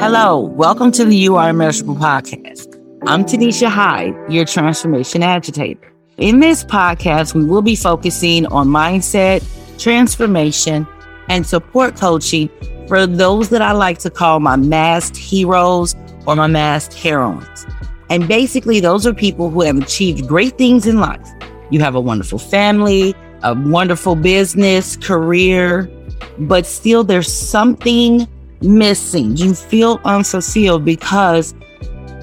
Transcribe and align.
Hello, 0.00 0.38
welcome 0.38 0.92
to 0.92 1.04
the 1.04 1.16
You 1.16 1.34
Are 1.34 1.50
Immeasurable 1.50 1.96
podcast. 1.96 2.80
I'm 3.08 3.24
Tonesha 3.24 3.68
Hyde, 3.68 4.14
your 4.28 4.44
transformation 4.44 5.24
agitator. 5.24 5.92
In 6.18 6.38
this 6.38 6.62
podcast, 6.62 7.34
we 7.34 7.44
will 7.44 7.62
be 7.62 7.74
focusing 7.74 8.46
on 8.46 8.68
mindset, 8.68 9.44
transformation, 9.76 10.86
and 11.28 11.44
support 11.44 11.96
coaching 11.96 12.48
for 12.86 13.08
those 13.08 13.48
that 13.48 13.60
I 13.60 13.72
like 13.72 13.98
to 13.98 14.08
call 14.08 14.38
my 14.38 14.54
masked 14.54 15.16
heroes 15.16 15.96
or 16.26 16.36
my 16.36 16.46
masked 16.46 16.94
heroines. 16.94 17.66
And 18.08 18.28
basically, 18.28 18.78
those 18.78 19.04
are 19.04 19.12
people 19.12 19.50
who 19.50 19.62
have 19.62 19.78
achieved 19.78 20.28
great 20.28 20.56
things 20.56 20.86
in 20.86 21.00
life. 21.00 21.28
You 21.70 21.80
have 21.80 21.96
a 21.96 22.00
wonderful 22.00 22.38
family, 22.38 23.16
a 23.42 23.54
wonderful 23.54 24.14
business, 24.14 24.96
career, 24.96 25.90
but 26.38 26.66
still 26.66 27.02
there's 27.02 27.32
something 27.32 28.28
missing. 28.62 29.36
You 29.36 29.54
feel 29.54 30.00
unfulfilled 30.04 30.84
because 30.84 31.54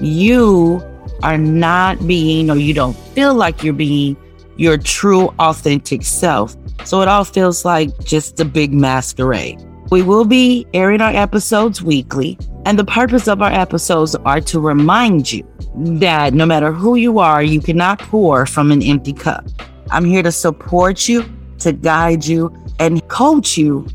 you 0.00 0.82
are 1.22 1.38
not 1.38 2.06
being, 2.06 2.50
or 2.50 2.56
you 2.56 2.74
don't 2.74 2.96
feel 3.14 3.34
like 3.34 3.62
you're 3.62 3.72
being 3.72 4.16
your 4.56 4.78
true, 4.78 5.28
authentic 5.38 6.02
self. 6.02 6.56
So 6.84 7.02
it 7.02 7.08
all 7.08 7.24
feels 7.24 7.64
like 7.64 7.98
just 8.04 8.38
a 8.40 8.44
big 8.44 8.72
masquerade. 8.72 9.62
We 9.90 10.02
will 10.02 10.24
be 10.24 10.66
airing 10.74 11.00
our 11.00 11.14
episodes 11.14 11.82
weekly, 11.82 12.38
and 12.64 12.78
the 12.78 12.84
purpose 12.84 13.28
of 13.28 13.40
our 13.40 13.52
episodes 13.52 14.14
are 14.14 14.40
to 14.40 14.60
remind 14.60 15.32
you 15.32 15.46
that 15.74 16.34
no 16.34 16.44
matter 16.44 16.72
who 16.72 16.96
you 16.96 17.18
are, 17.18 17.42
you 17.42 17.60
cannot 17.60 18.00
pour 18.00 18.46
from 18.46 18.72
an 18.72 18.82
empty 18.82 19.12
cup. 19.12 19.46
I'm 19.90 20.04
here 20.04 20.22
to 20.22 20.32
support 20.32 21.08
you, 21.08 21.24
to 21.58 21.72
guide 21.72 22.24
you, 22.26 22.52
and 22.80 23.06
coach 23.08 23.56
you 23.56 23.86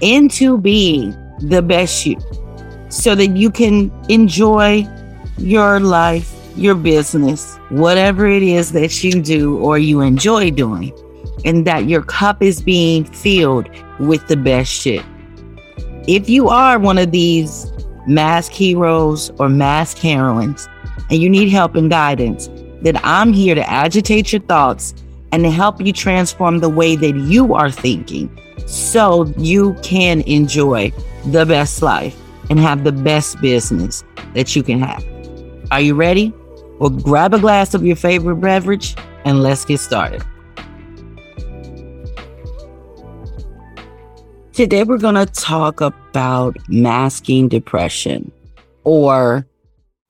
into 0.00 0.58
being 0.58 1.16
the 1.40 1.62
best 1.62 2.06
you 2.06 2.18
so 2.88 3.14
that 3.14 3.36
you 3.36 3.50
can 3.50 3.92
enjoy 4.08 4.86
your 5.36 5.80
life, 5.80 6.34
your 6.56 6.74
business, 6.74 7.56
whatever 7.68 8.26
it 8.26 8.42
is 8.42 8.72
that 8.72 9.04
you 9.04 9.22
do 9.22 9.58
or 9.58 9.78
you 9.78 10.00
enjoy 10.00 10.50
doing, 10.50 10.92
and 11.44 11.66
that 11.66 11.86
your 11.86 12.02
cup 12.02 12.42
is 12.42 12.62
being 12.62 13.04
filled 13.04 13.68
with 14.00 14.26
the 14.28 14.36
best 14.36 14.72
shit. 14.72 15.04
If 16.08 16.28
you 16.28 16.48
are 16.48 16.78
one 16.78 16.98
of 16.98 17.10
these 17.10 17.70
mask 18.06 18.52
heroes 18.52 19.30
or 19.38 19.48
mask 19.48 19.98
heroines 19.98 20.66
and 21.10 21.20
you 21.20 21.28
need 21.28 21.50
help 21.50 21.74
and 21.74 21.90
guidance, 21.90 22.48
then 22.80 22.98
I'm 23.04 23.32
here 23.32 23.54
to 23.54 23.70
agitate 23.70 24.32
your 24.32 24.42
thoughts 24.42 24.94
and 25.32 25.44
to 25.44 25.50
help 25.50 25.80
you 25.80 25.92
transform 25.92 26.60
the 26.60 26.70
way 26.70 26.96
that 26.96 27.14
you 27.14 27.54
are 27.54 27.70
thinking 27.70 28.30
so 28.66 29.26
you 29.36 29.74
can 29.82 30.22
enjoy 30.22 30.90
the 31.32 31.46
best 31.46 31.82
life 31.82 32.16
and 32.50 32.58
have 32.58 32.84
the 32.84 32.92
best 32.92 33.40
business 33.40 34.04
that 34.34 34.56
you 34.56 34.62
can 34.62 34.80
have. 34.80 35.04
Are 35.70 35.80
you 35.80 35.94
ready? 35.94 36.32
Well, 36.78 36.90
grab 36.90 37.34
a 37.34 37.38
glass 37.38 37.74
of 37.74 37.84
your 37.84 37.96
favorite 37.96 38.36
beverage 38.36 38.94
and 39.24 39.42
let's 39.42 39.64
get 39.64 39.80
started. 39.80 40.22
Today, 44.52 44.82
we're 44.82 44.98
going 44.98 45.14
to 45.14 45.26
talk 45.26 45.80
about 45.80 46.56
masking 46.68 47.48
depression 47.48 48.32
or 48.82 49.46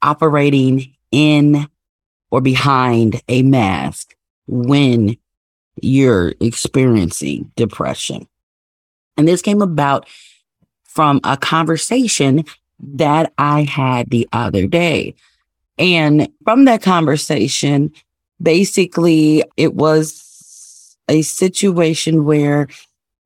operating 0.01 0.95
in 1.11 1.69
or 2.31 2.41
behind 2.41 3.21
a 3.29 3.43
mask 3.43 4.15
when 4.47 5.17
you're 5.83 6.35
experiencing 6.41 7.51
depression. 7.57 8.27
And 9.17 9.27
this 9.27 9.43
came 9.43 9.61
about 9.61 10.09
from 10.99 11.21
a 11.23 11.37
conversation 11.37 12.45
that 12.81 13.33
I 13.39 13.63
had 13.63 14.11
the 14.11 14.29
other 14.33 14.67
day. 14.67 15.15
And 15.79 16.29
from 16.43 16.65
that 16.65 16.83
conversation, 16.83 17.93
basically, 18.43 19.45
it 19.57 19.75
was 19.75 20.97
a 21.09 21.23
situation 21.23 22.25
where 22.25 22.67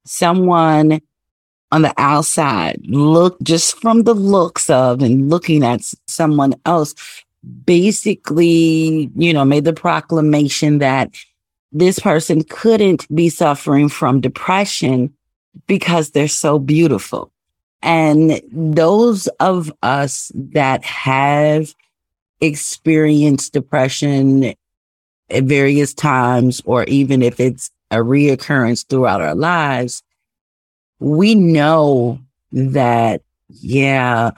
someone 0.05 1.01
on 1.71 1.81
the 1.81 1.95
outside, 1.97 2.79
look 2.85 3.41
just 3.43 3.81
from 3.81 4.03
the 4.03 4.13
looks 4.13 4.69
of 4.69 5.01
and 5.01 5.31
looking 5.31 5.65
at 5.65 5.81
someone 6.07 6.55
else, 6.67 6.95
basically, 7.65 9.11
you 9.17 9.33
know, 9.33 9.47
made 9.47 9.65
the 9.65 9.73
proclamation 9.73 10.77
that 10.81 11.11
this 11.73 11.99
person 11.99 12.45
couldn't 12.45 13.09
be 13.15 13.31
suffering 13.31 13.89
from 13.89 14.21
depression 14.21 15.11
because 15.67 16.11
they're 16.11 16.29
so 16.29 16.59
beautiful. 16.59 17.32
And 17.83 18.41
those 18.53 19.27
of 19.41 19.73
us 19.83 20.31
that 20.35 20.85
have 20.85 21.75
experienced 22.41 23.53
depression 23.53 24.55
at 25.31 25.45
various 25.45 25.93
times, 25.93 26.63
or 26.65 26.85
even 26.85 27.23
if 27.23 27.41
it's 27.41 27.71
a 27.91 27.97
reoccurrence 27.97 28.87
throughout 28.87 29.21
our 29.21 29.35
lives, 29.35 30.03
we 30.99 31.35
know 31.35 32.21
that, 32.53 33.23
yeah, 33.49 34.31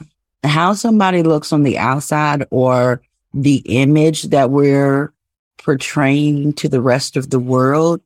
how 0.43 0.73
somebody 0.73 1.23
looks 1.23 1.53
on 1.53 1.63
the 1.63 1.79
outside 1.79 2.47
or 2.51 3.03
the 3.35 3.63
image 3.67 4.25
that 4.25 4.51
we're 4.51 5.13
portraying 5.59 6.53
to 6.55 6.69
the 6.69 6.81
rest 6.81 7.17
of 7.17 7.31
the 7.31 7.39
world 7.39 8.01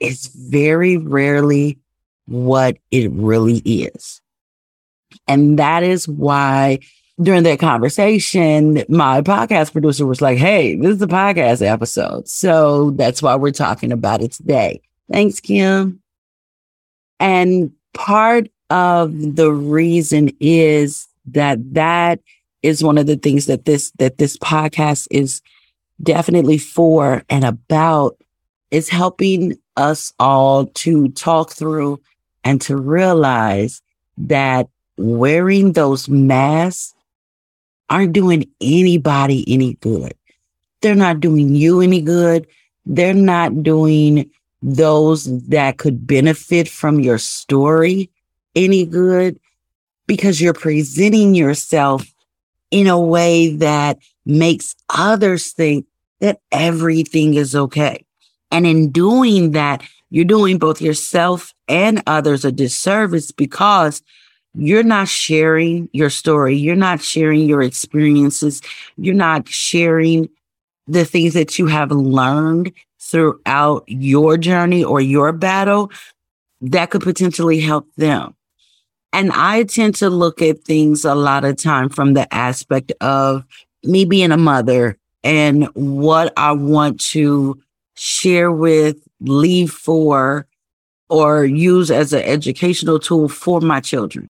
is 0.00 0.26
very 0.26 0.96
rarely 0.96 1.78
what 2.26 2.78
it 2.90 3.10
really 3.12 3.58
is. 3.58 4.20
And 5.26 5.58
that 5.58 5.82
is 5.82 6.06
why 6.06 6.80
during 7.22 7.44
that 7.44 7.60
conversation, 7.60 8.82
my 8.88 9.20
podcast 9.22 9.72
producer 9.72 10.06
was 10.06 10.20
like, 10.20 10.38
Hey, 10.38 10.76
this 10.76 10.96
is 10.96 11.02
a 11.02 11.06
podcast 11.06 11.64
episode. 11.66 12.28
So 12.28 12.90
that's 12.92 13.22
why 13.22 13.36
we're 13.36 13.52
talking 13.52 13.92
about 13.92 14.22
it 14.22 14.32
today. 14.32 14.80
Thanks, 15.12 15.40
Kim. 15.40 16.00
And 17.20 17.72
part 17.92 18.48
of 18.70 19.36
the 19.36 19.52
reason 19.52 20.30
is 20.40 21.06
that 21.26 21.58
that 21.74 22.20
is 22.62 22.82
one 22.82 22.98
of 22.98 23.06
the 23.06 23.16
things 23.16 23.46
that 23.46 23.64
this, 23.64 23.92
that 23.98 24.18
this 24.18 24.36
podcast 24.38 25.06
is 25.10 25.40
definitely 26.02 26.58
for 26.58 27.22
and 27.28 27.44
about 27.44 28.16
is 28.70 28.88
helping 28.88 29.56
us 29.76 30.12
all 30.18 30.66
to 30.66 31.08
talk 31.10 31.52
through 31.52 32.00
and 32.42 32.60
to 32.60 32.76
realize 32.76 33.82
that 34.18 34.68
wearing 34.96 35.72
those 35.72 36.08
masks 36.08 36.94
aren't 37.90 38.12
doing 38.12 38.48
anybody 38.60 39.44
any 39.46 39.74
good. 39.74 40.14
They're 40.80 40.94
not 40.94 41.20
doing 41.20 41.54
you 41.54 41.80
any 41.80 42.00
good. 42.00 42.46
They're 42.86 43.14
not 43.14 43.62
doing 43.62 44.30
those 44.62 45.24
that 45.48 45.78
could 45.78 46.06
benefit 46.06 46.68
from 46.68 47.00
your 47.00 47.18
story 47.18 48.10
any 48.54 48.86
good 48.86 49.38
because 50.06 50.40
you're 50.40 50.54
presenting 50.54 51.34
yourself 51.34 52.06
in 52.70 52.86
a 52.86 53.00
way 53.00 53.56
that 53.56 53.98
makes 54.24 54.74
others 54.88 55.52
think 55.52 55.86
that 56.20 56.40
everything 56.50 57.34
is 57.34 57.54
okay. 57.54 58.04
And 58.50 58.66
in 58.66 58.90
doing 58.90 59.52
that, 59.52 59.82
you're 60.10 60.24
doing 60.24 60.58
both 60.58 60.80
yourself 60.80 61.52
and 61.68 62.02
others 62.06 62.44
a 62.44 62.52
disservice 62.52 63.32
because 63.32 64.02
you're 64.54 64.84
not 64.84 65.08
sharing 65.08 65.88
your 65.92 66.10
story. 66.10 66.56
You're 66.56 66.76
not 66.76 67.02
sharing 67.02 67.48
your 67.48 67.62
experiences. 67.62 68.62
You're 68.96 69.14
not 69.14 69.48
sharing 69.48 70.28
the 70.86 71.04
things 71.04 71.34
that 71.34 71.58
you 71.58 71.66
have 71.66 71.90
learned 71.90 72.72
throughout 73.00 73.84
your 73.86 74.36
journey 74.36 74.84
or 74.84 75.00
your 75.00 75.32
battle 75.32 75.90
that 76.60 76.90
could 76.90 77.02
potentially 77.02 77.60
help 77.60 77.86
them. 77.96 78.34
And 79.12 79.30
I 79.32 79.64
tend 79.64 79.94
to 79.96 80.10
look 80.10 80.42
at 80.42 80.64
things 80.64 81.04
a 81.04 81.14
lot 81.14 81.44
of 81.44 81.56
time 81.56 81.88
from 81.88 82.14
the 82.14 82.32
aspect 82.34 82.92
of 83.00 83.44
me 83.82 84.04
being 84.04 84.32
a 84.32 84.36
mother 84.36 84.98
and 85.22 85.64
what 85.74 86.32
I 86.36 86.52
want 86.52 87.00
to 87.00 87.60
share 87.94 88.50
with, 88.50 88.96
leave 89.20 89.70
for, 89.70 90.46
or 91.08 91.44
use 91.44 91.90
as 91.90 92.12
an 92.12 92.22
educational 92.22 92.98
tool 92.98 93.28
for 93.28 93.60
my 93.60 93.80
children. 93.80 94.28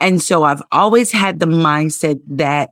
And 0.00 0.22
so 0.22 0.44
I've 0.44 0.62
always 0.72 1.10
had 1.10 1.40
the 1.40 1.46
mindset 1.46 2.20
that 2.26 2.70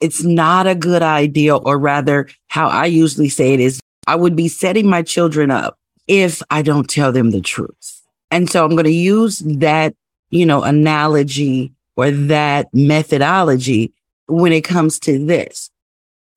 it's 0.00 0.22
not 0.22 0.66
a 0.66 0.74
good 0.74 1.02
idea, 1.02 1.56
or 1.56 1.78
rather, 1.78 2.28
how 2.48 2.68
I 2.68 2.86
usually 2.86 3.28
say 3.28 3.54
it 3.54 3.60
is 3.60 3.80
I 4.06 4.16
would 4.16 4.34
be 4.34 4.48
setting 4.48 4.88
my 4.88 5.02
children 5.02 5.50
up 5.50 5.78
if 6.08 6.42
I 6.50 6.62
don't 6.62 6.88
tell 6.88 7.12
them 7.12 7.30
the 7.30 7.40
truth. 7.40 8.02
And 8.30 8.50
so 8.50 8.64
I'm 8.64 8.72
going 8.72 8.84
to 8.84 8.90
use 8.90 9.38
that, 9.40 9.94
you 10.30 10.44
know, 10.44 10.62
analogy 10.62 11.72
or 11.96 12.10
that 12.10 12.68
methodology 12.72 13.92
when 14.26 14.52
it 14.52 14.62
comes 14.64 14.98
to 15.00 15.24
this. 15.24 15.70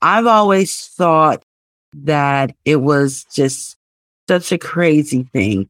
I've 0.01 0.27
always 0.27 0.87
thought 0.87 1.43
that 1.93 2.53
it 2.65 2.77
was 2.77 3.25
just 3.33 3.77
such 4.27 4.51
a 4.51 4.57
crazy 4.57 5.23
thing 5.23 5.69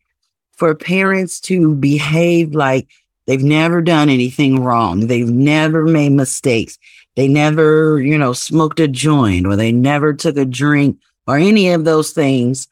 for 0.51 0.73
parents 0.73 1.39
to 1.41 1.75
behave 1.75 2.55
like 2.55 2.87
They've 3.27 3.43
never 3.43 3.81
done 3.81 4.09
anything 4.09 4.63
wrong. 4.63 5.07
They've 5.07 5.29
never 5.29 5.85
made 5.85 6.11
mistakes. 6.11 6.77
They 7.15 7.27
never, 7.27 7.99
you 7.99 8.17
know, 8.17 8.33
smoked 8.33 8.79
a 8.79 8.87
joint 8.87 9.47
or 9.47 9.55
they 9.55 9.71
never 9.71 10.13
took 10.13 10.37
a 10.37 10.45
drink 10.45 10.99
or 11.27 11.37
any 11.37 11.69
of 11.69 11.85
those 11.85 12.11
things 12.11 12.67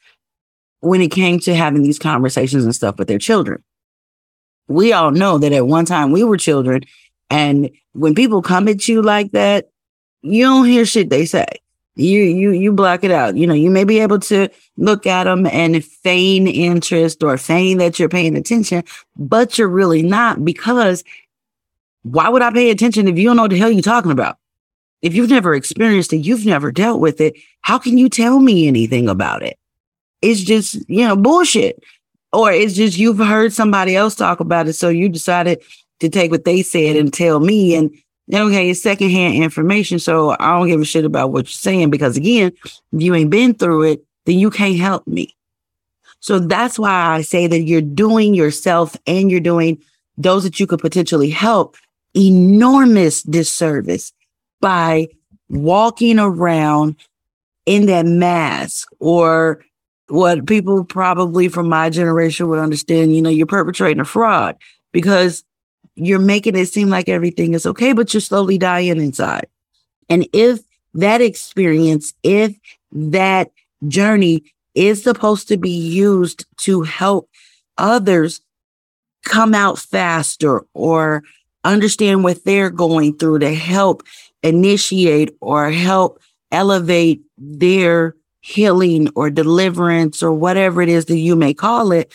when 0.80 1.00
it 1.00 1.10
came 1.10 1.40
to 1.40 1.54
having 1.54 1.82
these 1.82 1.98
conversations 1.98 2.64
and 2.64 2.74
stuff 2.74 2.98
with 2.98 3.08
their 3.08 3.18
children. 3.18 3.64
We 4.68 4.92
all 4.92 5.10
know 5.10 5.38
that 5.38 5.52
at 5.52 5.66
one 5.66 5.86
time 5.86 6.12
we 6.12 6.24
were 6.24 6.36
children. 6.36 6.82
And 7.30 7.70
when 7.92 8.14
people 8.14 8.42
come 8.42 8.68
at 8.68 8.86
you 8.86 9.02
like 9.02 9.32
that, 9.32 9.70
you 10.22 10.44
don't 10.44 10.66
hear 10.66 10.86
shit 10.86 11.10
they 11.10 11.26
say. 11.26 11.46
You 11.96 12.22
you 12.22 12.50
you 12.50 12.72
block 12.72 13.04
it 13.04 13.12
out. 13.12 13.36
You 13.36 13.46
know, 13.46 13.54
you 13.54 13.70
may 13.70 13.84
be 13.84 14.00
able 14.00 14.18
to 14.20 14.48
look 14.76 15.06
at 15.06 15.24
them 15.24 15.46
and 15.46 15.84
feign 15.84 16.48
interest 16.48 17.22
or 17.22 17.38
feign 17.38 17.78
that 17.78 17.98
you're 17.98 18.08
paying 18.08 18.36
attention, 18.36 18.82
but 19.16 19.58
you're 19.58 19.68
really 19.68 20.02
not 20.02 20.44
because 20.44 21.04
why 22.02 22.28
would 22.28 22.42
I 22.42 22.52
pay 22.52 22.70
attention 22.70 23.08
if 23.08 23.18
you 23.18 23.24
don't 23.24 23.36
know 23.36 23.42
what 23.42 23.50
the 23.50 23.58
hell 23.58 23.70
you're 23.70 23.82
talking 23.82 24.10
about? 24.10 24.38
If 25.02 25.14
you've 25.14 25.30
never 25.30 25.54
experienced 25.54 26.12
it, 26.12 26.18
you've 26.18 26.46
never 26.46 26.72
dealt 26.72 27.00
with 27.00 27.20
it, 27.20 27.36
how 27.60 27.78
can 27.78 27.98
you 27.98 28.08
tell 28.08 28.40
me 28.40 28.66
anything 28.66 29.08
about 29.08 29.42
it? 29.42 29.58
It's 30.22 30.40
just, 30.40 30.76
you 30.88 31.06
know, 31.06 31.16
bullshit. 31.16 31.82
Or 32.32 32.50
it's 32.50 32.74
just 32.74 32.98
you've 32.98 33.18
heard 33.18 33.52
somebody 33.52 33.96
else 33.96 34.14
talk 34.14 34.40
about 34.40 34.66
it. 34.66 34.72
So 34.72 34.88
you 34.88 35.08
decided 35.08 35.62
to 36.00 36.08
take 36.08 36.30
what 36.30 36.44
they 36.44 36.62
said 36.62 36.96
and 36.96 37.12
tell 37.12 37.40
me. 37.40 37.74
And 37.74 37.94
okay, 38.32 38.70
it's 38.70 38.82
secondhand 38.82 39.42
information. 39.42 39.98
So 39.98 40.36
I 40.40 40.58
don't 40.58 40.68
give 40.68 40.80
a 40.80 40.84
shit 40.84 41.04
about 41.04 41.32
what 41.32 41.46
you're 41.46 41.50
saying 41.50 41.90
because 41.90 42.16
again, 42.16 42.52
if 42.64 42.72
you 42.92 43.14
ain't 43.14 43.30
been 43.30 43.54
through 43.54 43.82
it, 43.82 44.04
then 44.24 44.38
you 44.38 44.50
can't 44.50 44.78
help 44.78 45.06
me. 45.06 45.34
So 46.20 46.38
that's 46.38 46.78
why 46.78 46.90
I 46.90 47.20
say 47.20 47.46
that 47.46 47.62
you're 47.62 47.82
doing 47.82 48.34
yourself 48.34 48.96
and 49.06 49.30
you're 49.30 49.40
doing 49.40 49.78
those 50.16 50.44
that 50.44 50.58
you 50.58 50.66
could 50.66 50.80
potentially 50.80 51.28
help 51.28 51.76
enormous 52.16 53.22
disservice 53.22 54.12
by 54.60 55.08
walking 55.50 56.18
around 56.18 56.96
in 57.66 57.86
that 57.86 58.06
mask 58.06 58.88
or 59.00 59.62
what 60.08 60.46
people 60.46 60.84
probably 60.84 61.48
from 61.48 61.68
my 61.68 61.90
generation 61.90 62.48
would 62.48 62.58
understand, 62.58 63.14
you 63.14 63.22
know, 63.22 63.30
you're 63.30 63.46
perpetrating 63.46 64.00
a 64.00 64.04
fraud 64.04 64.56
because 64.92 65.44
you're 65.96 66.18
making 66.18 66.56
it 66.56 66.66
seem 66.66 66.88
like 66.88 67.08
everything 67.08 67.54
is 67.54 67.66
okay, 67.66 67.92
but 67.92 68.12
you're 68.12 68.20
slowly 68.20 68.58
dying 68.58 69.00
inside. 69.00 69.46
And 70.08 70.26
if 70.32 70.60
that 70.94 71.20
experience, 71.20 72.14
if 72.22 72.54
that 72.92 73.50
journey 73.86 74.44
is 74.74 75.02
supposed 75.02 75.48
to 75.48 75.56
be 75.56 75.70
used 75.70 76.46
to 76.58 76.82
help 76.82 77.28
others 77.78 78.40
come 79.24 79.54
out 79.54 79.78
faster 79.78 80.64
or 80.74 81.22
understand 81.64 82.24
what 82.24 82.44
they're 82.44 82.70
going 82.70 83.16
through 83.16 83.38
to 83.38 83.54
help 83.54 84.02
initiate 84.42 85.34
or 85.40 85.70
help 85.70 86.20
elevate 86.52 87.22
their 87.38 88.14
healing 88.40 89.08
or 89.16 89.30
deliverance 89.30 90.22
or 90.22 90.32
whatever 90.32 90.82
it 90.82 90.88
is 90.88 91.06
that 91.06 91.16
you 91.16 91.34
may 91.34 91.54
call 91.54 91.92
it, 91.92 92.12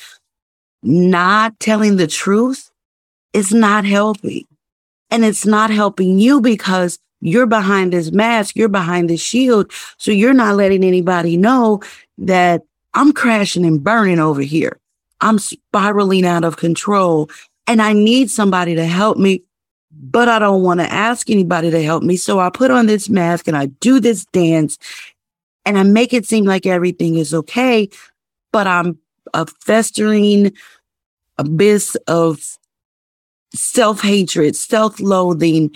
not 0.83 1.59
telling 1.59 1.95
the 1.95 2.07
truth 2.07 2.68
is 3.33 3.53
not 3.53 3.85
helping. 3.85 4.45
And 5.11 5.25
it's 5.25 5.45
not 5.45 5.69
helping 5.69 6.19
you 6.19 6.39
because 6.41 6.99
you're 7.21 7.47
behind 7.47 7.93
this 7.93 8.11
mask, 8.11 8.55
you're 8.55 8.69
behind 8.69 9.09
this 9.09 9.21
shield. 9.21 9.71
So 9.97 10.11
you're 10.11 10.33
not 10.33 10.55
letting 10.55 10.83
anybody 10.83 11.35
know 11.35 11.81
that 12.17 12.61
I'm 12.93 13.11
crashing 13.11 13.65
and 13.65 13.83
burning 13.83 14.19
over 14.19 14.41
here. 14.41 14.79
I'm 15.21 15.39
spiraling 15.39 16.25
out 16.25 16.43
of 16.43 16.57
control 16.57 17.29
and 17.67 17.81
I 17.81 17.93
need 17.93 18.31
somebody 18.31 18.75
to 18.75 18.85
help 18.85 19.17
me, 19.17 19.43
but 19.91 20.29
I 20.29 20.39
don't 20.39 20.63
want 20.63 20.79
to 20.79 20.91
ask 20.91 21.29
anybody 21.29 21.69
to 21.71 21.83
help 21.83 22.03
me. 22.03 22.15
So 22.15 22.39
I 22.39 22.49
put 22.49 22.71
on 22.71 22.85
this 22.85 23.09
mask 23.09 23.47
and 23.47 23.57
I 23.57 23.67
do 23.67 23.99
this 23.99 24.25
dance 24.25 24.77
and 25.65 25.77
I 25.77 25.83
make 25.83 26.13
it 26.13 26.25
seem 26.25 26.45
like 26.45 26.65
everything 26.65 27.15
is 27.15 27.33
okay, 27.33 27.89
but 28.51 28.65
I'm 28.65 28.97
a 29.33 29.45
festering 29.45 30.53
abyss 31.37 31.95
of 32.07 32.58
self 33.53 34.01
hatred, 34.01 34.55
self 34.55 34.99
loathing, 34.99 35.71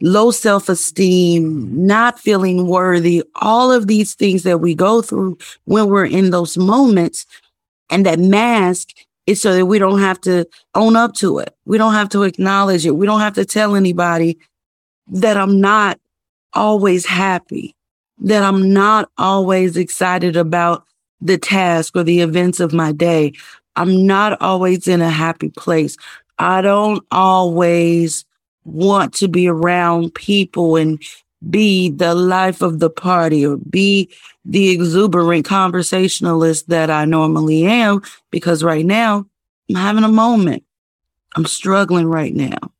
low 0.00 0.30
self 0.30 0.68
esteem, 0.68 1.86
not 1.86 2.18
feeling 2.18 2.66
worthy, 2.66 3.22
all 3.36 3.72
of 3.72 3.86
these 3.86 4.14
things 4.14 4.42
that 4.44 4.58
we 4.58 4.74
go 4.74 5.02
through 5.02 5.38
when 5.64 5.86
we're 5.88 6.06
in 6.06 6.30
those 6.30 6.56
moments. 6.56 7.26
And 7.90 8.06
that 8.06 8.18
mask 8.18 8.90
is 9.26 9.40
so 9.40 9.54
that 9.54 9.66
we 9.66 9.78
don't 9.78 10.00
have 10.00 10.20
to 10.22 10.46
own 10.74 10.96
up 10.96 11.14
to 11.14 11.38
it. 11.38 11.54
We 11.64 11.78
don't 11.78 11.94
have 11.94 12.08
to 12.10 12.22
acknowledge 12.22 12.86
it. 12.86 12.92
We 12.92 13.06
don't 13.06 13.20
have 13.20 13.34
to 13.34 13.44
tell 13.44 13.76
anybody 13.76 14.38
that 15.08 15.36
I'm 15.36 15.60
not 15.60 15.98
always 16.52 17.06
happy, 17.06 17.74
that 18.18 18.42
I'm 18.42 18.72
not 18.72 19.10
always 19.18 19.76
excited 19.76 20.36
about 20.36 20.84
the 21.20 21.38
task 21.38 21.96
or 21.96 22.02
the 22.02 22.20
events 22.20 22.60
of 22.60 22.72
my 22.72 22.92
day. 22.92 23.32
I'm 23.76 24.06
not 24.06 24.40
always 24.40 24.88
in 24.88 25.00
a 25.00 25.10
happy 25.10 25.50
place. 25.50 25.96
I 26.40 26.62
don't 26.62 27.04
always 27.10 28.24
want 28.64 29.12
to 29.14 29.28
be 29.28 29.46
around 29.46 30.14
people 30.14 30.76
and 30.76 31.00
be 31.50 31.90
the 31.90 32.14
life 32.14 32.62
of 32.62 32.78
the 32.78 32.88
party 32.88 33.44
or 33.44 33.58
be 33.58 34.08
the 34.46 34.70
exuberant 34.70 35.44
conversationalist 35.44 36.68
that 36.68 36.90
I 36.90 37.04
normally 37.04 37.64
am 37.64 38.00
because 38.30 38.64
right 38.64 38.86
now 38.86 39.26
I'm 39.68 39.76
having 39.76 40.04
a 40.04 40.08
moment. 40.08 40.64
I'm 41.36 41.44
struggling 41.44 42.06
right 42.06 42.34
now. 42.34 42.72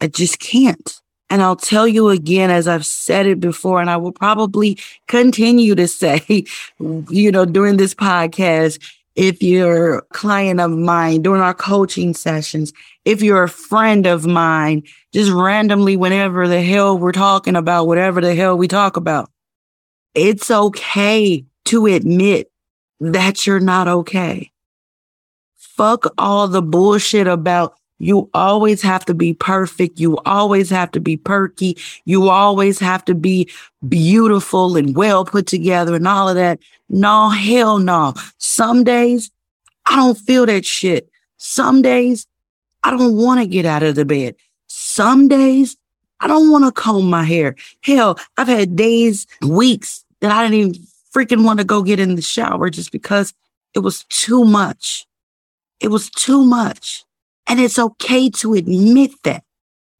I 0.00 0.08
just 0.08 0.40
can't. 0.40 1.00
And 1.30 1.40
I'll 1.40 1.56
tell 1.56 1.86
you 1.86 2.08
again, 2.08 2.50
as 2.50 2.66
I've 2.66 2.84
said 2.84 3.26
it 3.26 3.38
before, 3.38 3.80
and 3.80 3.90
I 3.90 3.96
will 3.96 4.12
probably 4.12 4.76
continue 5.06 5.76
to 5.76 5.86
say, 6.02 6.44
you 6.80 7.30
know, 7.30 7.44
during 7.44 7.76
this 7.76 7.94
podcast, 7.94 8.80
if 9.14 9.42
you're 9.42 9.98
a 9.98 10.02
client 10.02 10.60
of 10.60 10.70
mine 10.70 11.22
during 11.22 11.42
our 11.42 11.54
coaching 11.54 12.14
sessions, 12.14 12.72
if 13.04 13.22
you're 13.22 13.44
a 13.44 13.48
friend 13.48 14.06
of 14.06 14.26
mine, 14.26 14.82
just 15.12 15.30
randomly, 15.30 15.96
whenever 15.96 16.48
the 16.48 16.62
hell 16.62 16.98
we're 16.98 17.12
talking 17.12 17.56
about, 17.56 17.86
whatever 17.86 18.20
the 18.20 18.34
hell 18.34 18.56
we 18.56 18.66
talk 18.66 18.96
about, 18.96 19.30
it's 20.14 20.50
okay 20.50 21.44
to 21.66 21.86
admit 21.86 22.50
that 23.00 23.46
you're 23.46 23.60
not 23.60 23.88
okay. 23.88 24.50
Fuck 25.54 26.12
all 26.18 26.48
the 26.48 26.62
bullshit 26.62 27.26
about 27.26 27.74
you 27.98 28.28
always 28.34 28.82
have 28.82 29.04
to 29.06 29.14
be 29.14 29.34
perfect. 29.34 30.00
You 30.00 30.18
always 30.26 30.68
have 30.70 30.90
to 30.92 31.00
be 31.00 31.16
perky. 31.16 31.78
You 32.04 32.28
always 32.28 32.78
have 32.80 33.04
to 33.06 33.14
be 33.14 33.48
beautiful 33.88 34.76
and 34.76 34.96
well 34.96 35.24
put 35.24 35.46
together 35.46 35.94
and 35.94 36.08
all 36.08 36.28
of 36.28 36.34
that. 36.34 36.58
No, 36.88 37.30
hell 37.30 37.78
no. 37.78 38.14
Some 38.38 38.84
days 38.84 39.30
I 39.86 39.96
don't 39.96 40.18
feel 40.18 40.46
that 40.46 40.64
shit. 40.64 41.08
Some 41.36 41.82
days 41.82 42.26
I 42.82 42.90
don't 42.90 43.16
want 43.16 43.40
to 43.40 43.46
get 43.46 43.64
out 43.64 43.82
of 43.82 43.94
the 43.94 44.04
bed. 44.04 44.34
Some 44.66 45.28
days 45.28 45.76
I 46.20 46.26
don't 46.26 46.50
want 46.50 46.64
to 46.64 46.72
comb 46.72 47.08
my 47.08 47.24
hair. 47.24 47.54
Hell, 47.82 48.18
I've 48.36 48.48
had 48.48 48.76
days, 48.76 49.26
weeks 49.46 50.04
that 50.20 50.32
I 50.32 50.42
didn't 50.42 50.54
even 50.54 50.86
freaking 51.14 51.44
want 51.44 51.60
to 51.60 51.64
go 51.64 51.82
get 51.82 52.00
in 52.00 52.16
the 52.16 52.22
shower 52.22 52.70
just 52.70 52.90
because 52.92 53.32
it 53.74 53.80
was 53.80 54.04
too 54.04 54.44
much. 54.44 55.06
It 55.80 55.88
was 55.88 56.10
too 56.10 56.44
much. 56.44 57.03
And 57.46 57.60
it's 57.60 57.78
okay 57.78 58.30
to 58.30 58.54
admit 58.54 59.12
that. 59.24 59.44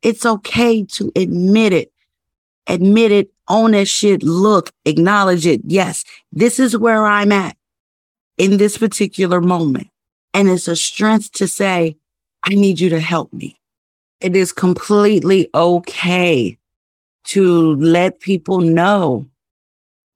It's 0.03 0.27
okay 0.27 0.85
to 0.85 1.13
admit 1.17 1.73
it. 1.73 1.93
Admit 2.67 3.13
it, 3.13 3.31
own 3.49 3.73
that 3.73 3.87
shit, 3.87 4.23
look, 4.23 4.71
acknowledge 4.85 5.47
it. 5.47 5.61
Yes, 5.67 6.05
this 6.33 6.59
is 6.59 6.77
where 6.77 7.05
I'm 7.05 7.31
at 7.31 7.57
in 8.39 8.57
this 8.57 8.79
particular 8.79 9.41
moment. 9.41 9.89
And 10.33 10.49
it's 10.49 10.69
a 10.69 10.77
strength 10.77 11.33
to 11.33 11.47
say, 11.47 11.97
I 12.43 12.51
need 12.51 12.81
you 12.81 12.89
to 12.91 13.01
help 13.01 13.33
me. 13.33 13.61
It 14.21 14.35
is 14.35 14.53
completely 14.53 15.49
okay 15.55 16.59
to 17.25 17.75
let 17.77 18.21
people 18.21 18.61
know 18.61 19.27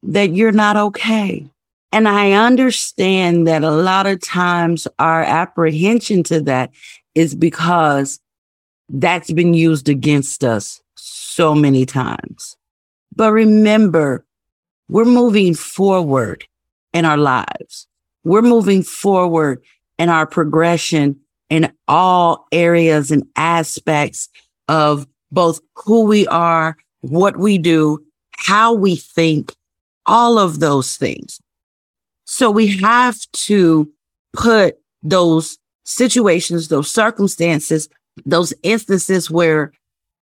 that 0.03 0.35
you're 0.35 0.53
not 0.53 0.77
okay. 0.77 1.47
And 1.93 2.09
I 2.09 2.33
understand 2.33 3.47
that 3.47 3.65
a 3.65 3.71
lot 3.71 4.07
of 4.07 4.21
times 4.21 4.87
our 4.99 5.23
apprehension 5.23 6.23
to 6.25 6.41
that 6.43 6.71
is 7.19 7.35
because 7.35 8.21
that's 8.89 9.33
been 9.33 9.53
used 9.53 9.89
against 9.89 10.45
us 10.45 10.81
so 10.95 11.53
many 11.53 11.85
times. 11.85 12.57
But 13.15 13.33
remember, 13.33 14.25
we're 14.89 15.05
moving 15.05 15.55
forward 15.55 16.47
in 16.93 17.05
our 17.05 17.17
lives. 17.17 17.89
We're 18.23 18.43
moving 18.43 18.85
forward 18.85 19.61
in 19.99 20.09
our 20.09 20.27
progression 20.27 21.19
in 21.51 21.73
all 21.89 22.47
areas 22.53 23.11
and 23.11 23.25
aspects 23.35 24.29
of 24.69 25.09
both 25.33 25.61
who 25.75 26.05
we 26.05 26.25
are, 26.29 26.77
what 27.01 27.37
we 27.37 27.59
do, 27.59 28.05
how 28.37 28.73
we 28.73 28.95
think, 28.95 29.53
all 30.07 30.39
of 30.39 30.61
those 30.61 30.97
things. 30.97 31.41
So 32.27 32.49
we 32.49 32.69
have 32.79 33.19
to 33.49 33.91
put 34.35 34.77
those 35.03 35.59
situations, 35.89 36.69
those 36.69 36.91
circumstances 36.91 37.89
those 38.27 38.53
instances 38.63 39.31
where 39.31 39.73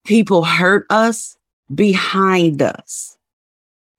people 0.06 0.44
hurt 0.44 0.86
us 0.90 1.38
behind 1.74 2.62
us. 2.62 3.18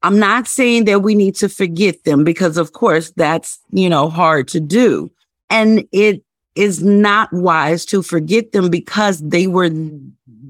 I'm 0.02 0.18
not 0.18 0.46
saying 0.46 0.84
that 0.84 1.02
we 1.02 1.14
need 1.14 1.34
to 1.36 1.48
forget 1.48 2.04
them 2.04 2.22
because 2.22 2.56
of 2.56 2.72
course 2.72 3.12
that's, 3.16 3.58
you 3.72 3.88
know, 3.88 4.08
hard 4.08 4.46
to 4.48 4.60
do. 4.60 5.10
And 5.50 5.86
it 5.92 6.22
is 6.54 6.82
not 6.82 7.32
wise 7.32 7.84
to 7.86 8.02
forget 8.02 8.52
them 8.52 8.70
because 8.70 9.20
they 9.20 9.46
were 9.46 9.70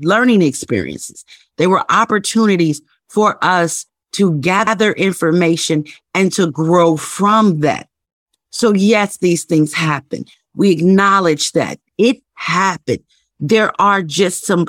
learning 0.00 0.42
experiences. 0.42 1.24
They 1.56 1.66
were 1.66 1.90
opportunities 1.90 2.82
for 3.08 3.42
us 3.42 3.86
to 4.12 4.38
gather 4.38 4.92
information 4.92 5.84
and 6.14 6.32
to 6.32 6.50
grow 6.50 6.96
from 6.96 7.60
that. 7.60 7.88
So 8.50 8.72
yes, 8.72 9.18
these 9.18 9.44
things 9.44 9.72
happen. 9.72 10.26
We 10.56 10.70
acknowledge 10.72 11.52
that 11.52 11.78
it 11.98 12.22
happened. 12.34 13.04
There 13.38 13.78
are 13.80 14.02
just 14.02 14.44
some 14.44 14.66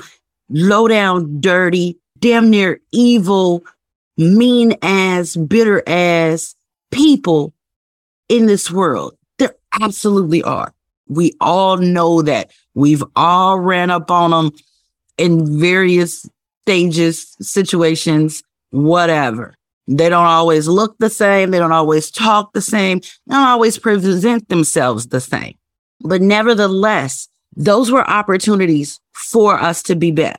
low 0.50 0.86
down, 0.86 1.40
dirty, 1.40 1.98
damn 2.18 2.50
near 2.50 2.80
evil, 2.92 3.64
mean 4.16 4.74
ass, 4.82 5.36
bitter 5.36 5.82
ass 5.86 6.54
people 6.90 7.54
in 8.28 8.46
this 8.46 8.70
world. 8.70 9.16
There 9.38 9.54
absolutely 9.80 10.42
are. 10.42 10.72
We 11.08 11.32
all 11.40 11.78
know 11.78 12.22
that. 12.22 12.50
We've 12.74 13.04
all 13.16 13.58
ran 13.58 13.90
up 13.90 14.10
on 14.10 14.30
them 14.30 14.52
in 15.16 15.58
various 15.58 16.28
stages, 16.64 17.34
situations, 17.40 18.42
whatever. 18.70 19.54
They 19.86 20.10
don't 20.10 20.26
always 20.26 20.68
look 20.68 20.98
the 20.98 21.08
same. 21.08 21.50
They 21.50 21.58
don't 21.58 21.72
always 21.72 22.10
talk 22.10 22.52
the 22.52 22.60
same. 22.60 23.00
They 23.26 23.34
don't 23.34 23.48
always 23.48 23.78
present 23.78 24.48
themselves 24.50 25.06
the 25.06 25.20
same. 25.20 25.54
But 26.00 26.22
nevertheless, 26.22 27.28
those 27.56 27.90
were 27.90 28.08
opportunities 28.08 29.00
for 29.12 29.58
us 29.58 29.82
to 29.84 29.96
be 29.96 30.12
better. 30.12 30.38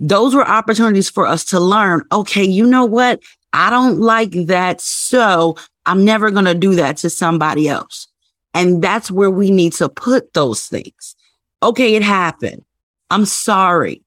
Those 0.00 0.34
were 0.34 0.46
opportunities 0.46 1.10
for 1.10 1.26
us 1.26 1.44
to 1.46 1.60
learn, 1.60 2.04
okay, 2.12 2.44
you 2.44 2.66
know 2.66 2.84
what? 2.84 3.20
I 3.52 3.70
don't 3.70 4.00
like 4.00 4.32
that. 4.46 4.80
So 4.80 5.56
I'm 5.86 6.04
never 6.04 6.30
going 6.30 6.44
to 6.44 6.54
do 6.54 6.74
that 6.76 6.96
to 6.98 7.10
somebody 7.10 7.68
else. 7.68 8.06
And 8.54 8.82
that's 8.82 9.10
where 9.10 9.30
we 9.30 9.50
need 9.50 9.72
to 9.74 9.88
put 9.88 10.32
those 10.34 10.66
things. 10.66 11.16
Okay, 11.62 11.94
it 11.94 12.02
happened. 12.02 12.64
I'm 13.10 13.24
sorry. 13.24 14.02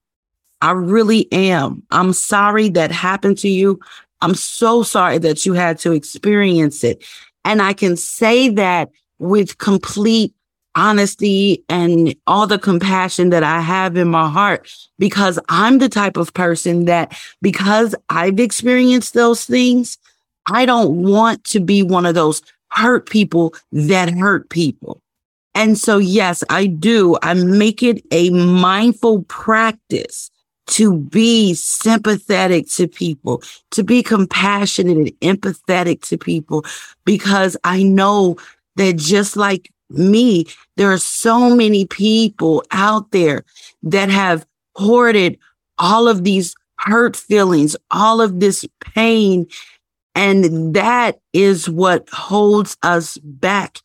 I 0.60 0.72
really 0.72 1.30
am. 1.32 1.82
I'm 1.90 2.12
sorry 2.12 2.68
that 2.70 2.90
happened 2.90 3.38
to 3.38 3.48
you. 3.48 3.80
I'm 4.20 4.34
so 4.34 4.82
sorry 4.82 5.18
that 5.18 5.44
you 5.44 5.54
had 5.54 5.78
to 5.80 5.92
experience 5.92 6.84
it. 6.84 7.04
And 7.44 7.60
I 7.60 7.72
can 7.72 7.96
say 7.96 8.48
that 8.50 8.90
with 9.18 9.58
complete 9.58 10.32
honesty 10.74 11.64
and 11.68 12.14
all 12.26 12.46
the 12.46 12.58
compassion 12.58 13.30
that 13.30 13.42
I 13.42 13.60
have 13.60 13.96
in 13.96 14.08
my 14.08 14.28
heart 14.28 14.70
because 14.98 15.38
I'm 15.48 15.78
the 15.78 15.88
type 15.88 16.16
of 16.16 16.32
person 16.34 16.86
that 16.86 17.16
because 17.40 17.94
I've 18.08 18.40
experienced 18.40 19.14
those 19.14 19.44
things, 19.44 19.98
I 20.46 20.66
don't 20.66 21.02
want 21.02 21.44
to 21.44 21.60
be 21.60 21.82
one 21.82 22.06
of 22.06 22.14
those 22.14 22.42
hurt 22.70 23.08
people 23.08 23.54
that 23.72 24.10
hurt 24.10 24.48
people. 24.48 25.00
And 25.54 25.76
so, 25.76 25.98
yes, 25.98 26.42
I 26.48 26.66
do. 26.66 27.18
I 27.22 27.34
make 27.34 27.82
it 27.82 28.02
a 28.10 28.30
mindful 28.30 29.24
practice 29.24 30.30
to 30.68 30.96
be 30.96 31.52
sympathetic 31.54 32.68
to 32.70 32.88
people, 32.88 33.42
to 33.72 33.84
be 33.84 34.02
compassionate 34.02 34.96
and 34.96 35.20
empathetic 35.20 36.00
to 36.08 36.16
people, 36.16 36.64
because 37.04 37.56
I 37.64 37.82
know 37.82 38.36
that 38.76 38.96
just 38.96 39.36
like 39.36 39.70
me, 39.92 40.46
there 40.76 40.92
are 40.92 40.98
so 40.98 41.54
many 41.54 41.86
people 41.86 42.64
out 42.70 43.10
there 43.10 43.44
that 43.82 44.10
have 44.10 44.46
hoarded 44.76 45.38
all 45.78 46.08
of 46.08 46.24
these 46.24 46.54
hurt 46.78 47.16
feelings, 47.16 47.76
all 47.90 48.20
of 48.20 48.40
this 48.40 48.64
pain. 48.80 49.46
And 50.14 50.74
that 50.74 51.20
is 51.32 51.68
what 51.68 52.08
holds 52.10 52.76
us 52.82 53.18
back 53.18 53.78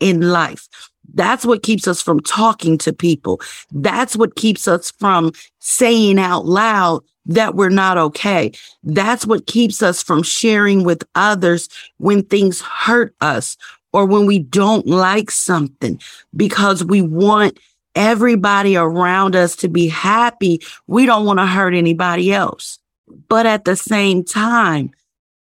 in 0.00 0.20
life. 0.20 0.68
That's 1.14 1.44
what 1.44 1.62
keeps 1.62 1.86
us 1.86 2.00
from 2.00 2.20
talking 2.20 2.78
to 2.78 2.92
people. 2.92 3.40
That's 3.70 4.16
what 4.16 4.36
keeps 4.36 4.66
us 4.66 4.90
from 4.92 5.32
saying 5.60 6.18
out 6.18 6.46
loud 6.46 7.02
that 7.26 7.54
we're 7.54 7.68
not 7.68 7.98
okay. 7.98 8.52
That's 8.82 9.26
what 9.26 9.46
keeps 9.46 9.82
us 9.82 10.02
from 10.02 10.22
sharing 10.22 10.84
with 10.84 11.04
others 11.14 11.68
when 11.98 12.22
things 12.24 12.60
hurt 12.60 13.14
us 13.20 13.56
or 13.92 14.06
when 14.06 14.26
we 14.26 14.38
don't 14.38 14.86
like 14.86 15.30
something 15.30 16.00
because 16.34 16.84
we 16.84 17.02
want 17.02 17.58
everybody 17.94 18.76
around 18.76 19.36
us 19.36 19.54
to 19.56 19.68
be 19.68 19.88
happy. 19.88 20.60
We 20.86 21.06
don't 21.06 21.26
want 21.26 21.38
to 21.38 21.46
hurt 21.46 21.74
anybody 21.74 22.32
else. 22.32 22.78
But 23.28 23.46
at 23.46 23.64
the 23.64 23.76
same 23.76 24.24
time, 24.24 24.90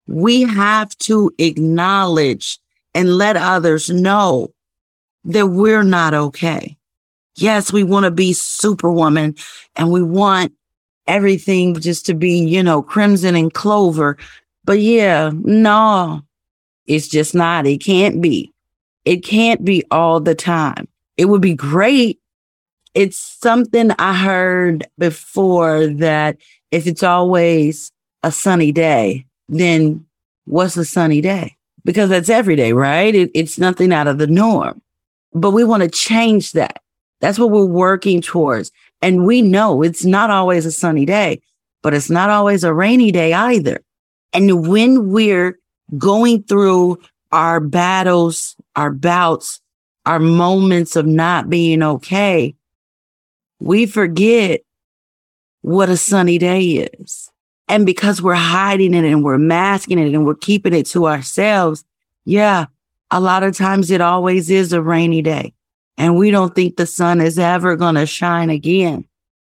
we 0.08 0.42
have 0.42 0.98
to 1.00 1.32
acknowledge 1.38 2.60
and 2.94 3.18
let 3.18 3.38
others 3.38 3.90
know 3.90 4.54
that 5.24 5.48
we're 5.48 5.84
not 5.84 6.14
okay. 6.14 6.78
Yes, 7.36 7.72
we 7.72 7.84
want 7.84 8.04
to 8.04 8.12
be 8.12 8.34
superwoman 8.34 9.36
and 9.76 9.92
we 9.92 10.04
want 10.04 10.52
everything 11.08 11.80
just 11.80 12.06
to 12.08 12.14
be, 12.14 12.40
you 12.40 12.62
know, 12.62 12.82
crimson 12.82 13.36
and 13.36 13.54
clover. 13.54 14.18
But 14.66 14.80
yeah, 14.80 15.32
no, 15.34 16.22
it's 16.92 17.08
just 17.08 17.34
not. 17.34 17.66
It 17.66 17.78
can't 17.84 18.22
be. 18.22 18.54
It 19.06 19.24
can't 19.24 19.64
be 19.66 19.84
all 19.92 20.20
the 20.20 20.36
time. 20.36 20.88
It 21.18 21.26
would 21.26 21.42
be 21.42 21.56
great. 21.56 22.20
It's 22.94 23.18
something 23.18 23.92
I 23.98 24.14
heard 24.14 24.86
before 24.98 25.88
that 25.88 26.38
if 26.72 26.88
it's 26.88 27.04
always 27.04 27.92
a 28.24 28.32
sunny 28.32 28.72
day, 28.72 29.26
then 29.50 30.06
what's 30.46 30.78
a 30.78 30.86
sunny 30.86 31.22
day? 31.22 31.56
Because 31.84 32.10
that's 32.10 32.30
every 32.30 32.56
day, 32.56 32.74
right? 32.74 33.14
It, 33.16 33.32
it's 33.34 33.58
nothing 33.58 33.92
out 33.92 34.08
of 34.08 34.18
the 34.18 34.28
norm 34.28 34.82
but 35.34 35.52
we 35.52 35.64
want 35.64 35.84
to 35.84 35.90
change 35.90 36.54
that. 36.54 36.82
That's 37.20 37.40
what 37.40 37.52
we're 37.52 37.66
working 37.66 38.22
towards. 38.22 38.72
And 39.02 39.26
we 39.26 39.42
know 39.42 39.82
it's 39.82 40.06
not 40.06 40.30
always 40.30 40.66
a 40.66 40.72
sunny 40.72 41.06
day, 41.06 41.42
but 41.82 41.94
it's 41.94 42.10
not 42.10 42.30
always 42.30 42.64
a 42.64 42.74
rainy 42.74 43.12
day 43.12 43.34
either. 43.34 43.82
And 44.34 44.68
when 44.68 45.12
we're 45.12 45.58
going 45.98 46.44
through 46.44 47.00
our 47.32 47.60
battles, 47.60 48.56
our 48.76 48.92
bouts, 48.92 49.62
our 50.06 50.20
moments 50.20 50.96
of 50.96 51.06
not 51.06 51.50
being 51.50 51.84
okay, 51.84 52.56
we 53.60 53.86
forget 53.86 54.62
what 55.62 55.90
a 55.90 55.98
sunny 55.98 56.38
day 56.38 56.90
is. 57.02 57.30
And 57.68 57.86
because 57.86 58.22
we're 58.22 58.34
hiding 58.34 58.94
it 58.94 59.06
and 59.06 59.24
we're 59.24 59.38
masking 59.38 60.00
it 60.00 60.14
and 60.14 60.26
we're 60.26 60.36
keeping 60.36 60.74
it 60.74 60.88
to 60.88 61.08
ourselves, 61.08 61.86
yeah, 62.26 62.66
a 63.12 63.20
lot 63.20 63.44
of 63.44 63.56
times 63.56 63.92
it 63.92 64.02
always 64.02 64.50
is 64.50 64.74
a 64.74 64.82
rainy 64.82 65.22
day 65.22 65.54
and 65.98 66.18
we 66.18 66.32
don't 66.32 66.56
think 66.56 66.76
the 66.76 66.86
sun 66.86 67.22
is 67.22 67.38
ever 67.38 67.76
going 67.76 67.96
to 67.96 68.06
shine 68.06 68.50
again, 68.50 69.06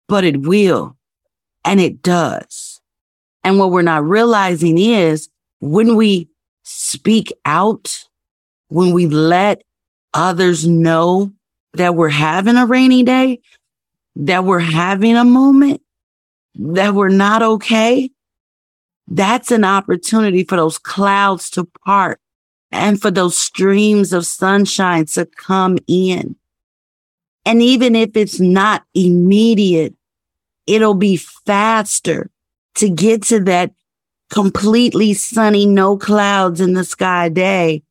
but 0.09 0.25
it 0.25 0.43
will. 0.43 0.97
And 1.65 1.81
it 1.81 2.03
does. 2.03 2.81
And 3.43 3.59
what 3.59 3.71
we're 3.71 3.83
not 3.83 4.05
realizing 4.05 4.79
is 4.79 5.29
when 5.65 5.97
we 5.97 6.29
speak 6.63 7.33
out, 7.47 8.05
when 8.69 8.93
we 8.93 9.07
let 9.07 9.63
others 10.13 10.69
know 10.69 11.33
that 11.73 11.95
we're 11.95 12.11
having 12.11 12.57
a 12.57 12.67
rainy 12.67 13.03
day, 13.03 13.41
that 14.15 14.45
we're 14.45 14.59
having 14.59 15.17
a 15.17 15.25
moment, 15.25 15.81
that 16.55 16.95
we're 16.95 17.09
not 17.09 17.41
okay, 17.41 18.11
that's 19.09 19.51
an 19.51 19.65
opportunity 19.65 20.45
for 20.45 20.57
those 20.57 20.77
clouds 20.77 21.49
to 21.51 21.65
part 21.65 22.21
and 22.71 23.01
for 23.01 23.11
those 23.11 23.37
streams 23.37 24.13
of 24.13 24.27
sunshine 24.27 25.07
to 25.07 25.25
come 25.25 25.79
in. 25.87 26.37
And 27.47 27.63
even 27.63 27.97
if 27.97 28.19
it's 28.19 28.39
not 28.39 28.85
immediate, 28.93 29.95
it'll 30.67 30.93
be 30.93 31.17
faster 31.17 32.31
to 32.75 32.91
get 32.91 33.23
to 33.25 33.41
that 33.45 33.73
completely 34.35 35.15
sunny, 35.15 35.65
no 35.65 35.97
clouds 35.97 36.61
in 36.61 36.75
the 36.75 36.85
sky 36.85 37.29
day 37.29 37.85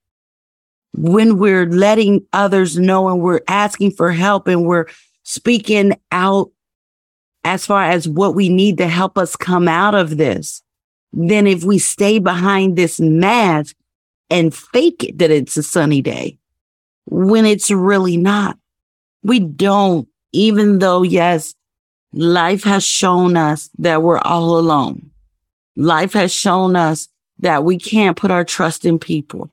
when 0.94 1.38
we're 1.38 1.66
letting 1.66 2.26
others 2.34 2.78
know 2.78 3.08
and 3.08 3.22
we're 3.22 3.42
asking 3.48 3.92
for 3.92 4.12
help 4.12 4.48
and 4.48 4.66
we're 4.66 4.88
speaking 5.24 5.94
out 6.12 6.52
as 7.46 7.66
far 7.66 7.84
as 7.86 8.10
what 8.10 8.36
we 8.36 8.50
need 8.50 8.78
to 8.78 8.88
help 8.88 9.18
us 9.18 9.38
come 9.38 9.70
out 9.70 9.96
of 9.96 10.18
this. 10.18 10.62
Then 11.14 11.48
if 11.48 11.64
we 11.64 11.80
stay 11.80 12.20
behind 12.20 12.76
this 12.76 13.00
mask, 13.00 13.74
and 14.30 14.54
fake 14.54 15.04
it 15.04 15.20
that 15.20 15.30
it's 15.30 15.56
a 15.58 15.64
sunny 15.64 16.02
day 16.02 16.40
when 17.06 17.46
it's 17.46 17.70
really 17.70 18.18
not. 18.18 18.58
We 19.22 19.40
don't, 19.40 20.08
even 20.32 20.80
though, 20.80 21.04
yes, 21.04 21.54
life 22.14 22.64
has 22.64 22.84
shown 22.84 23.38
us 23.38 23.70
that 23.78 24.02
we're 24.02 24.18
all 24.18 24.58
alone. 24.58 25.12
Life 25.76 26.14
has 26.14 26.34
shown 26.34 26.76
us 26.76 27.08
that 27.40 27.64
we 27.64 27.78
can't 27.78 28.18
put 28.18 28.32
our 28.32 28.44
trust 28.46 28.86
in 28.86 29.00
people. 29.00 29.50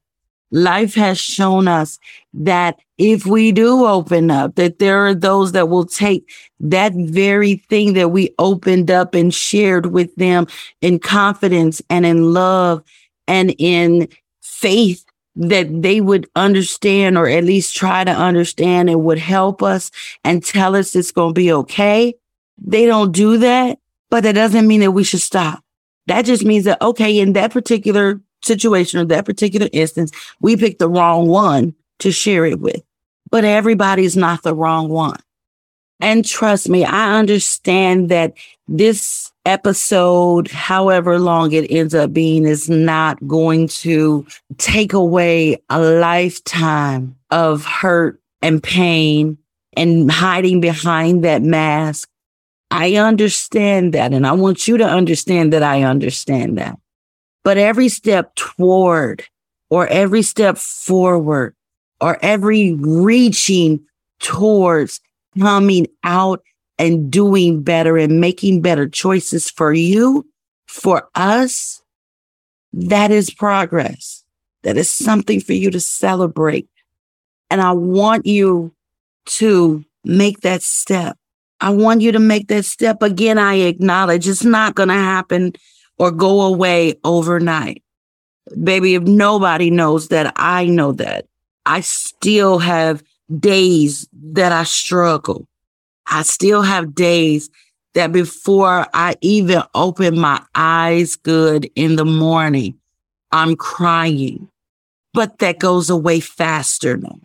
life 0.53 0.95
has 0.95 1.19
shown 1.19 1.69
us 1.69 1.99
that 2.35 2.79
if 2.99 3.25
we 3.25 3.53
do 3.53 3.87
open 3.87 4.31
up, 4.31 4.57
that 4.57 4.79
there 4.79 5.07
are 5.07 5.15
those 5.15 5.53
that 5.53 5.69
will 5.69 5.87
take 5.87 6.29
that 6.59 6.93
very 6.93 7.57
thing 7.69 7.95
that 7.95 8.11
we 8.11 8.35
opened 8.39 8.91
up 8.91 9.15
and 9.15 9.33
shared 9.33 9.87
with 9.87 10.15
them 10.17 10.47
in 10.81 10.99
confidence 10.99 11.81
and 11.89 12.05
in 12.05 12.33
love 12.33 12.83
and 13.27 13.55
in 13.59 14.09
faith 14.43 15.05
that 15.37 15.83
they 15.83 16.01
would 16.01 16.29
understand 16.35 17.17
or 17.17 17.29
at 17.29 17.45
least 17.45 17.75
try 17.75 18.05
to 18.05 18.11
understand 18.11 18.91
and 18.91 19.05
would 19.05 19.19
help 19.19 19.63
us 19.63 19.91
and 20.25 20.45
tell 20.45 20.75
us 20.77 20.95
it's 20.97 21.13
going 21.13 21.31
to 21.31 21.39
be 21.39 21.53
okay. 21.53 22.13
They 22.59 22.85
don't 22.87 23.13
do 23.13 23.39
that, 23.39 23.79
but 24.11 24.25
that 24.25 24.35
doesn't 24.35 24.67
mean 24.67 24.81
that 24.81 24.91
we 24.91 25.05
should 25.05 25.21
stop. 25.21 25.63
That 26.11 26.25
just 26.25 26.45
means 26.45 26.65
that, 26.65 26.83
okay, 26.83 27.17
in 27.21 27.35
that 27.35 27.53
particular 27.53 28.21
situation 28.43 28.99
or 28.99 29.05
that 29.05 29.25
particular 29.25 29.69
instance, 29.73 30.11
we 30.41 30.57
picked 30.57 30.81
the 30.81 30.89
wrong 30.89 31.29
one 31.29 31.73
to 32.01 32.11
share 32.11 32.45
it 32.45 32.59
with, 32.59 32.83
but 33.31 33.45
everybody's 33.45 34.17
not 34.17 34.43
the 34.43 34.53
wrong 34.53 34.89
one. 34.89 35.21
And 36.01 36.25
trust 36.25 36.69
me, 36.69 36.85
I 36.85 37.17
understand 37.17 38.09
that 38.09 38.35
this 38.67 39.31
episode, 39.47 40.49
however 40.49 41.21
long 41.21 41.53
it 41.53 41.71
ends 41.71 41.95
up 41.95 42.13
being, 42.13 42.45
is 42.45 42.69
not 42.69 43.25
going 43.29 43.69
to 43.69 44.27
take 44.59 44.93
away 44.93 45.63
a 45.69 45.81
lifetime 45.81 47.15
of 47.31 47.65
hurt 47.65 48.21
and 48.43 48.61
pain 48.61 49.39
and 49.77 50.11
hiding 50.11 50.61
behind 50.61 51.23
that 51.23 51.43
mask. 51.43 52.10
I 52.71 52.97
understand 52.97 53.95
that. 53.95 54.13
And 54.13 54.27
I 54.27 54.33
want 54.33 54.69
you 54.69 54.77
to 54.77 54.85
understand 54.85 55.53
that 55.53 55.63
I 55.63 55.83
understand 55.83 56.59
that. 56.59 56.79
But 57.43 57.57
every 57.57 57.89
step 57.89 58.35
toward 58.35 59.25
or 59.71 59.87
every 59.89 60.23
step 60.23 60.59
forward 60.59 61.55
or 62.01 62.19
every 62.23 62.75
reaching 62.75 63.81
towards 64.21 65.01
coming 65.39 65.87
out 66.05 66.43
and 66.79 67.11
doing 67.11 67.63
better 67.63 67.97
and 67.97 68.21
making 68.21 68.63
better 68.63 68.89
choices 68.89 69.51
for 69.51 69.73
you, 69.73 70.27
for 70.67 71.09
us, 71.15 71.83
that 72.73 73.11
is 73.11 73.31
progress. 73.31 74.25
That 74.63 74.77
is 74.77 74.91
something 74.91 75.41
for 75.41 75.53
you 75.53 75.71
to 75.71 75.81
celebrate. 75.81 76.69
And 77.51 77.61
I 77.61 77.73
want 77.73 78.27
you 78.27 78.73
to 79.27 79.85
make 80.05 80.41
that 80.41 80.63
step. 80.63 81.17
I 81.61 81.71
want 81.71 82.01
you 82.01 82.13
to 82.13 82.19
make 82.19 82.49
that 82.49 82.65
step. 82.65 83.03
Again, 83.03 83.39
I 83.39 83.55
acknowledge 83.55 84.27
it's 84.27 84.45
not 84.45 84.75
going 84.75 84.89
to 84.89 84.95
happen 84.95 85.53
or 85.99 86.11
go 86.11 86.43
away 86.43 86.95
overnight. 87.05 87.83
Baby, 88.63 88.95
if 88.95 89.03
nobody 89.03 89.71
knows 89.71 90.09
that, 90.09 90.33
I 90.37 90.67
know 90.67 90.93
that. 90.93 91.27
I 91.67 91.81
still 91.83 92.59
have 92.59 93.03
days 93.39 94.09
that 94.13 94.53
I 94.53 94.65
struggle. 94.65 95.47
I 96.07 96.23
still 96.23 96.63
have 96.63 96.95
days 96.95 97.51
that 97.95 98.13
before 98.13 98.87
I 98.95 99.17
even 99.21 99.63
open 99.75 100.19
my 100.19 100.43
eyes 100.55 101.17
good 101.17 101.71
in 101.75 101.97
the 101.97 102.05
morning, 102.05 102.79
I'm 103.31 103.57
crying. 103.57 104.49
But 105.13 105.39
that 105.41 105.59
goes 105.59 105.91
away 105.91 106.21
faster 106.21 106.97
now. 106.97 107.19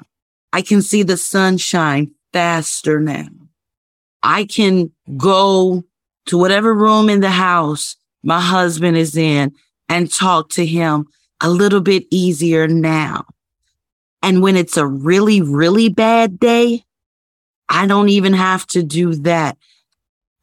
I 0.52 0.62
can 0.62 0.82
see 0.82 1.04
the 1.04 1.18
sunshine 1.18 2.12
faster 2.34 3.00
now. 3.00 3.28
I 4.26 4.46
can 4.46 4.92
go 5.18 5.84
to 6.26 6.38
whatever 6.38 6.74
room 6.74 7.10
in 7.10 7.22
the 7.22 7.30
house 7.30 7.96
my 8.24 8.42
husband 8.42 8.98
is 8.98 9.16
in 9.16 9.54
and 9.88 10.12
talk 10.12 10.50
to 10.50 10.66
him 10.66 11.06
a 11.42 11.50
little 11.50 11.80
bit 11.80 12.06
easier 12.10 12.68
now. 12.68 13.26
And 14.24 14.42
when 14.42 14.56
it's 14.56 14.78
a 14.78 14.88
really, 14.88 15.44
really 15.44 15.90
bad 15.90 16.40
day, 16.40 16.84
I 17.70 17.86
don't 17.86 18.10
even 18.10 18.34
have 18.34 18.66
to 18.68 18.82
do 18.82 19.14
that. 19.14 19.60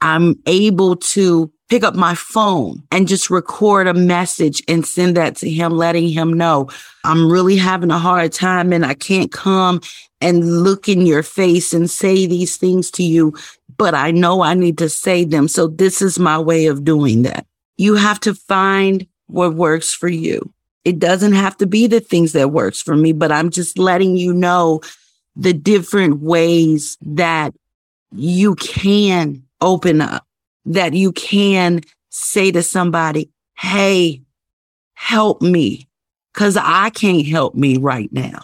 I'm 0.01 0.41
able 0.47 0.95
to 0.97 1.51
pick 1.69 1.83
up 1.83 1.97
my 1.97 2.15
phone 2.15 2.85
and 2.93 3.09
just 3.09 3.31
record 3.31 3.89
a 3.89 3.95
message 3.95 4.63
and 4.69 4.87
send 4.87 5.17
that 5.17 5.35
to 5.37 5.51
him, 5.51 5.73
letting 5.73 6.09
him 6.09 6.33
know 6.35 6.69
I'm 7.03 7.33
really 7.33 7.57
having 7.57 7.91
a 7.91 7.99
hard 7.99 8.33
time 8.33 8.73
and 8.73 8.87
I 8.87 8.95
can't 8.95 9.33
come 9.33 9.81
and 10.21 10.63
look 10.63 10.89
in 10.89 11.05
your 11.05 11.23
face 11.25 11.73
and 11.73 11.91
say 11.91 12.27
these 12.27 12.57
things 12.57 12.91
to 12.93 13.03
you, 13.03 13.35
but 13.83 13.97
I 13.97 14.13
know 14.13 14.43
I 14.43 14.55
need 14.55 14.79
to 14.79 14.89
say 14.89 15.25
them. 15.25 15.49
So 15.49 15.67
this 15.67 16.01
is 16.01 16.17
my 16.17 16.39
way 16.39 16.67
of 16.67 16.85
doing 16.85 17.23
that. 17.23 17.47
You 17.79 17.97
have 17.97 18.21
to 18.21 18.33
find 18.33 19.05
what 19.27 19.57
works 19.57 19.93
for 19.93 20.07
you. 20.07 20.55
It 20.85 21.01
doesn't 21.01 21.33
have 21.33 21.57
to 21.57 21.67
be 21.67 21.89
the 21.89 21.99
things 21.99 22.31
that 22.35 22.53
works 22.53 22.81
for 22.81 22.95
me, 22.95 23.11
but 23.13 23.33
I'm 23.33 23.51
just 23.51 23.79
letting 23.79 24.17
you 24.17 24.33
know 24.33 24.83
the 25.35 25.53
different 25.53 26.21
ways 26.21 26.97
that 27.01 27.55
you 28.13 28.55
can 28.55 29.43
open 29.61 30.01
up, 30.01 30.25
that 30.65 30.95
you 30.95 31.11
can 31.11 31.81
say 32.11 32.53
to 32.53 32.63
somebody, 32.63 33.31
Hey, 33.59 34.23
help 34.95 35.43
me. 35.43 35.89
Cause 36.35 36.57
I 36.57 36.91
can't 36.91 37.27
help 37.27 37.57
me 37.57 37.79
right 37.79 38.13
now. 38.13 38.43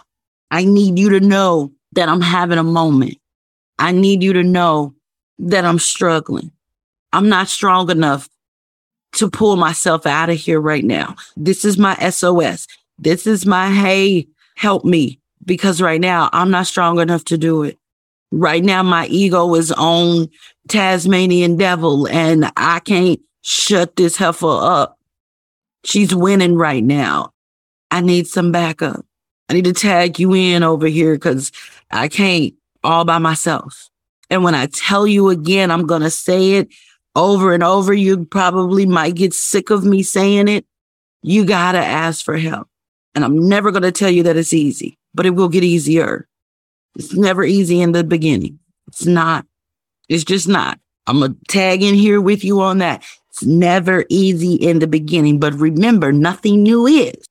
I 0.51 0.65
need 0.65 0.99
you 0.99 1.11
to 1.11 1.21
know 1.21 1.71
that 1.93 2.09
I'm 2.09 2.19
having 2.19 2.57
a 2.57 2.63
moment. 2.63 3.15
I 3.77 3.93
need 3.93 4.21
you 4.21 4.33
to 4.33 4.43
know 4.43 4.95
that 5.39 5.65
I'm 5.65 5.79
struggling. 5.79 6.51
I'm 7.13 7.29
not 7.29 7.47
strong 7.47 7.89
enough 7.89 8.29
to 9.13 9.29
pull 9.29 9.55
myself 9.55 10.05
out 10.05 10.29
of 10.29 10.37
here 10.37 10.61
right 10.61 10.83
now. 10.83 11.15
This 11.35 11.65
is 11.65 11.77
my 11.77 11.95
SOS. 12.09 12.67
This 12.99 13.25
is 13.25 13.45
my, 13.45 13.71
hey, 13.71 14.27
help 14.55 14.85
me. 14.85 15.19
Because 15.45 15.81
right 15.81 16.01
now 16.01 16.29
I'm 16.33 16.51
not 16.51 16.67
strong 16.67 16.99
enough 16.99 17.23
to 17.25 17.37
do 17.37 17.63
it. 17.63 17.77
Right 18.31 18.63
now, 18.63 18.83
my 18.83 19.07
ego 19.07 19.55
is 19.55 19.71
on 19.71 20.29
Tasmanian 20.67 21.57
devil 21.57 22.07
and 22.07 22.51
I 22.55 22.79
can't 22.79 23.19
shut 23.41 23.95
this 23.95 24.17
heifer 24.17 24.45
up. 24.45 24.99
She's 25.83 26.13
winning 26.13 26.55
right 26.55 26.83
now. 26.83 27.33
I 27.89 28.01
need 28.01 28.27
some 28.27 28.51
backup. 28.51 29.03
I 29.47 29.53
need 29.53 29.65
to 29.65 29.73
tag 29.73 30.19
you 30.19 30.35
in 30.35 30.61
over 30.61 30.85
here 30.85 31.15
because 31.15 31.51
I 31.89 32.07
can't 32.07 32.53
all 32.83 33.05
by 33.05 33.17
myself. 33.17 33.88
And 34.29 34.43
when 34.43 34.55
I 34.55 34.67
tell 34.67 35.07
you 35.07 35.29
again, 35.29 35.71
I'm 35.71 35.87
going 35.87 36.01
to 36.01 36.09
say 36.09 36.53
it 36.53 36.69
over 37.15 37.53
and 37.53 37.63
over. 37.63 37.93
You 37.93 38.25
probably 38.25 38.85
might 38.85 39.15
get 39.15 39.33
sick 39.33 39.69
of 39.69 39.83
me 39.83 40.03
saying 40.03 40.47
it. 40.47 40.65
You 41.21 41.45
got 41.45 41.73
to 41.73 41.79
ask 41.79 42.23
for 42.23 42.37
help. 42.37 42.67
And 43.15 43.25
I'm 43.25 43.49
never 43.49 43.71
going 43.71 43.83
to 43.83 43.91
tell 43.91 44.09
you 44.09 44.23
that 44.23 44.37
it's 44.37 44.53
easy, 44.53 44.97
but 45.13 45.25
it 45.25 45.31
will 45.31 45.49
get 45.49 45.63
easier. 45.63 46.27
It's 46.95 47.13
never 47.13 47.43
easy 47.43 47.81
in 47.81 47.91
the 47.91 48.03
beginning. 48.03 48.59
It's 48.87 49.05
not. 49.05 49.45
It's 50.07 50.23
just 50.23 50.47
not. 50.47 50.79
I'm 51.07 51.19
going 51.19 51.33
to 51.33 51.39
tag 51.47 51.81
in 51.81 51.95
here 51.95 52.21
with 52.21 52.43
you 52.43 52.61
on 52.61 52.77
that. 52.79 53.03
It's 53.29 53.43
never 53.43 54.05
easy 54.09 54.55
in 54.55 54.79
the 54.79 54.87
beginning, 54.87 55.39
but 55.39 55.53
remember, 55.53 56.11
nothing 56.11 56.63
new 56.63 56.85
is. 56.85 57.25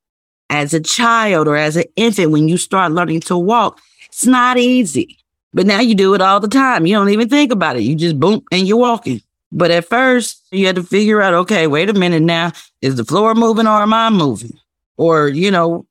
As 0.50 0.72
a 0.72 0.80
child 0.80 1.46
or 1.46 1.56
as 1.56 1.76
an 1.76 1.84
infant, 1.96 2.30
when 2.30 2.48
you 2.48 2.56
start 2.56 2.92
learning 2.92 3.20
to 3.20 3.37
walk, 3.37 3.80
it's 4.06 4.26
not 4.26 4.56
easy. 4.56 5.18
But 5.52 5.66
now 5.66 5.80
you 5.80 5.94
do 5.94 6.14
it 6.14 6.20
all 6.20 6.40
the 6.40 6.48
time. 6.48 6.87
You 6.87 6.94
don't 6.94 7.08
even 7.11 7.28
think 7.28 7.52
about 7.52 7.76
it. 7.76 7.82
You 7.82 7.94
just 7.94 8.18
boom 8.18 8.44
and 8.52 8.66
you're 8.66 8.76
walking. 8.76 9.22
But 9.50 9.70
at 9.70 9.87
first, 9.87 10.42
you 10.50 10.66
had 10.66 10.76
to 10.76 10.82
figure 10.82 11.22
out, 11.22 11.32
okay, 11.32 11.66
wait 11.66 11.88
a 11.88 11.94
minute 11.94 12.22
now, 12.22 12.52
is 12.82 12.96
the 12.96 13.04
floor 13.04 13.34
moving 13.34 13.66
or 13.66 13.82
am 13.82 13.94
I 13.94 14.11
moving? 14.11 14.58
Or, 14.98 15.28
you 15.28 15.50
know, 15.50 15.87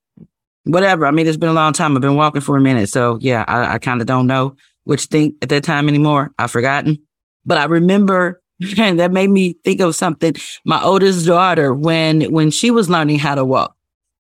whatever. 0.64 1.08
I 1.08 1.12
mean, 1.12 1.26
it's 1.26 1.38
been 1.38 1.50
a 1.50 1.54
long 1.54 1.74
time. 1.74 1.96
I've 1.96 2.02
been 2.02 2.16
walking 2.16 2.42
for 2.42 2.56
a 2.56 2.62
minute. 2.62 2.90
So 2.90 3.18
yeah, 3.20 3.46
I, 3.48 3.74
I 3.74 3.78
kind 3.80 4.00
of 4.00 4.08
don't 4.08 4.28
know 4.28 4.56
which 4.84 5.06
thing 5.06 5.36
at 5.42 5.50
that 5.50 5.64
time 5.64 5.90
anymore. 5.90 6.32
I've 6.38 6.52
forgotten. 6.52 7.00
But 7.46 7.58
I 7.58 7.66
remember 7.66 8.42
and 8.78 9.00
that 9.00 9.12
made 9.12 9.30
me 9.30 9.54
think 9.64 9.82
of 9.82 9.96
something. 9.96 10.36
My 10.66 10.82
oldest 10.82 11.26
daughter, 11.26 11.74
when 11.74 12.22
when 12.32 12.52
she 12.52 12.72
was 12.72 12.90
learning 12.90 13.20
how 13.20 13.36
to 13.36 13.46
walk, 13.46 13.76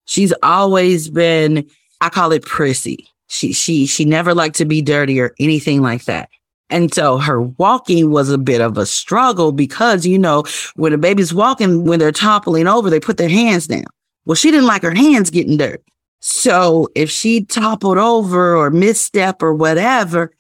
she's 0.06 0.34
always 0.43 1.10
been, 1.10 1.69
I 2.02 2.10
call 2.10 2.32
it 2.32 2.43
prissy. 2.43 3.08
She 3.28 3.54
she 3.54 3.86
she 3.86 4.06
never 4.06 4.34
liked 4.34 4.56
to 4.58 4.66
be 4.66 4.82
dirty 4.82 5.20
or 5.20 5.34
anything 5.40 5.82
like 5.82 6.06
that. 6.06 6.30
And 6.70 6.94
so 6.94 7.18
her 7.18 7.42
walking 7.42 8.12
was 8.12 8.30
a 8.30 8.38
bit 8.38 8.60
of 8.60 8.78
a 8.78 8.86
struggle 8.86 9.52
because, 9.52 10.06
you 10.06 10.20
know, 10.20 10.44
when 10.76 10.92
a 10.92 10.98
baby's 10.98 11.34
walking, 11.34 11.86
when 11.86 12.00
they're 12.00 12.12
toppling 12.12 12.68
over, 12.68 12.90
they 12.90 13.00
put 13.00 13.18
their 13.18 13.30
hands 13.30 13.68
down. 13.68 13.86
Well, 14.26 14.36
she 14.36 14.52
didn't 14.52 14.68
like 14.68 14.82
her 14.82 14.94
hands 14.94 15.30
getting 15.30 15.56
dirty. 15.56 15.84
So 16.20 16.90
if 16.96 17.10
she 17.10 17.46
toppled 17.46 17.98
over 17.98 18.56
or 18.56 18.70
misstep 18.70 19.42
or 19.42 19.54
whatever 19.54 20.34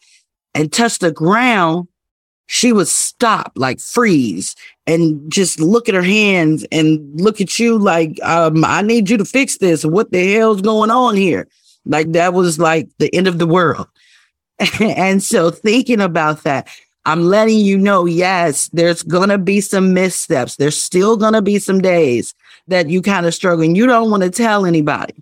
and 0.53 0.71
touched 0.71 1.01
the 1.01 1.11
ground, 1.11 1.87
she 2.47 2.73
would 2.73 2.87
stop, 2.87 3.53
like 3.55 3.79
freeze 3.79 4.55
and 4.85 5.31
just 5.31 5.59
look 5.59 5.87
at 5.87 5.95
her 5.95 6.01
hands 6.01 6.65
and 6.71 7.21
look 7.21 7.39
at 7.39 7.59
you 7.59 7.77
like, 7.77 8.19
um, 8.23 8.65
I 8.65 8.81
need 8.81 9.09
you 9.09 9.17
to 9.17 9.25
fix 9.25 9.57
this. 9.57 9.85
What 9.85 10.11
the 10.11 10.33
hell's 10.33 10.61
going 10.61 10.89
on 10.89 11.15
here? 11.15 11.47
Like 11.87 12.11
that 12.11 12.33
was 12.33 12.59
like 12.59 12.89
the 12.99 13.13
end 13.15 13.27
of 13.27 13.39
the 13.39 13.47
world. 13.47 13.87
and 14.79 15.21
so 15.21 15.49
thinking 15.49 16.01
about 16.01 16.43
that, 16.43 16.67
I'm 17.05 17.23
letting 17.23 17.59
you 17.59 17.77
know, 17.77 18.05
yes, 18.05 18.69
there's 18.73 19.01
going 19.01 19.29
to 19.29 19.37
be 19.37 19.61
some 19.61 19.93
missteps. 19.93 20.57
There's 20.57 20.79
still 20.79 21.15
going 21.15 21.33
to 21.33 21.41
be 21.41 21.57
some 21.57 21.79
days 21.79 22.35
that 22.67 22.89
you 22.89 23.01
kind 23.01 23.25
of 23.25 23.33
struggle 23.33 23.63
and 23.63 23.77
you 23.77 23.87
don't 23.87 24.11
want 24.11 24.23
to 24.23 24.29
tell 24.29 24.65
anybody. 24.65 25.13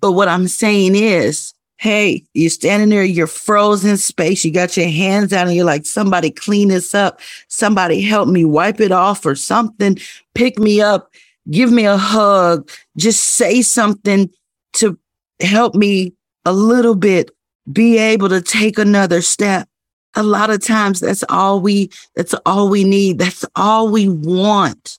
But 0.00 0.12
what 0.12 0.28
I'm 0.28 0.48
saying 0.48 0.94
is, 0.94 1.54
hey, 1.78 2.22
you're 2.34 2.50
standing 2.50 2.90
there, 2.90 3.04
you're 3.04 3.26
frozen 3.26 3.96
space, 3.96 4.44
you 4.44 4.52
got 4.52 4.76
your 4.76 4.88
hands 4.88 5.32
out, 5.32 5.46
and 5.46 5.56
you're 5.56 5.64
like, 5.64 5.86
somebody 5.86 6.30
clean 6.30 6.68
this 6.68 6.94
up. 6.94 7.20
Somebody 7.48 8.02
help 8.02 8.28
me 8.28 8.44
wipe 8.44 8.80
it 8.80 8.92
off 8.92 9.24
or 9.24 9.34
something. 9.34 9.98
Pick 10.34 10.58
me 10.58 10.82
up, 10.82 11.10
give 11.50 11.72
me 11.72 11.86
a 11.86 11.96
hug, 11.96 12.68
just 12.98 13.24
say 13.24 13.62
something 13.62 14.30
to 14.74 14.98
help 15.42 15.74
me 15.74 16.14
a 16.44 16.52
little 16.52 16.94
bit 16.94 17.30
be 17.70 17.98
able 17.98 18.28
to 18.28 18.40
take 18.40 18.78
another 18.78 19.22
step. 19.22 19.68
A 20.14 20.22
lot 20.22 20.50
of 20.50 20.62
times 20.62 21.00
that's 21.00 21.22
all 21.28 21.60
we, 21.60 21.90
that's 22.16 22.34
all 22.44 22.68
we 22.68 22.84
need. 22.84 23.18
That's 23.18 23.44
all 23.54 23.88
we 23.88 24.08
want. 24.08 24.98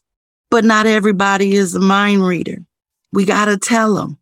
But 0.50 0.64
not 0.64 0.86
everybody 0.86 1.56
is 1.56 1.76
a 1.76 1.80
mind 1.80 2.26
reader. 2.26 2.60
We 3.12 3.26
got 3.26 3.46
to 3.46 3.58
tell 3.58 3.96
them, 3.96 4.18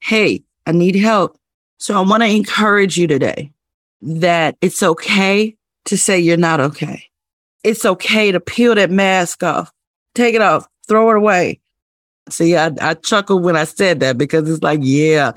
Hey, 0.00 0.44
I 0.66 0.72
need 0.72 0.96
help. 0.96 1.38
So 1.78 1.96
I 1.96 2.00
want 2.00 2.22
to 2.22 2.28
encourage 2.28 2.96
you 2.96 3.06
today 3.06 3.52
that 4.02 4.56
it's 4.60 4.82
okay 4.82 5.56
to 5.86 5.98
say 5.98 6.18
you're 6.18 6.36
not 6.36 6.60
okay. 6.60 7.04
It's 7.62 7.84
okay 7.84 8.32
to 8.32 8.40
peel 8.40 8.74
that 8.74 8.90
mask 8.90 9.42
off, 9.42 9.72
take 10.14 10.34
it 10.34 10.42
off, 10.42 10.66
throw 10.86 11.10
it 11.10 11.16
away. 11.16 11.60
See, 12.30 12.56
I, 12.56 12.70
I 12.80 12.94
chuckled 12.94 13.42
when 13.42 13.56
I 13.56 13.64
said 13.64 14.00
that 14.00 14.16
because 14.16 14.48
it's 14.48 14.62
like, 14.62 14.80
yeah, 14.82 15.32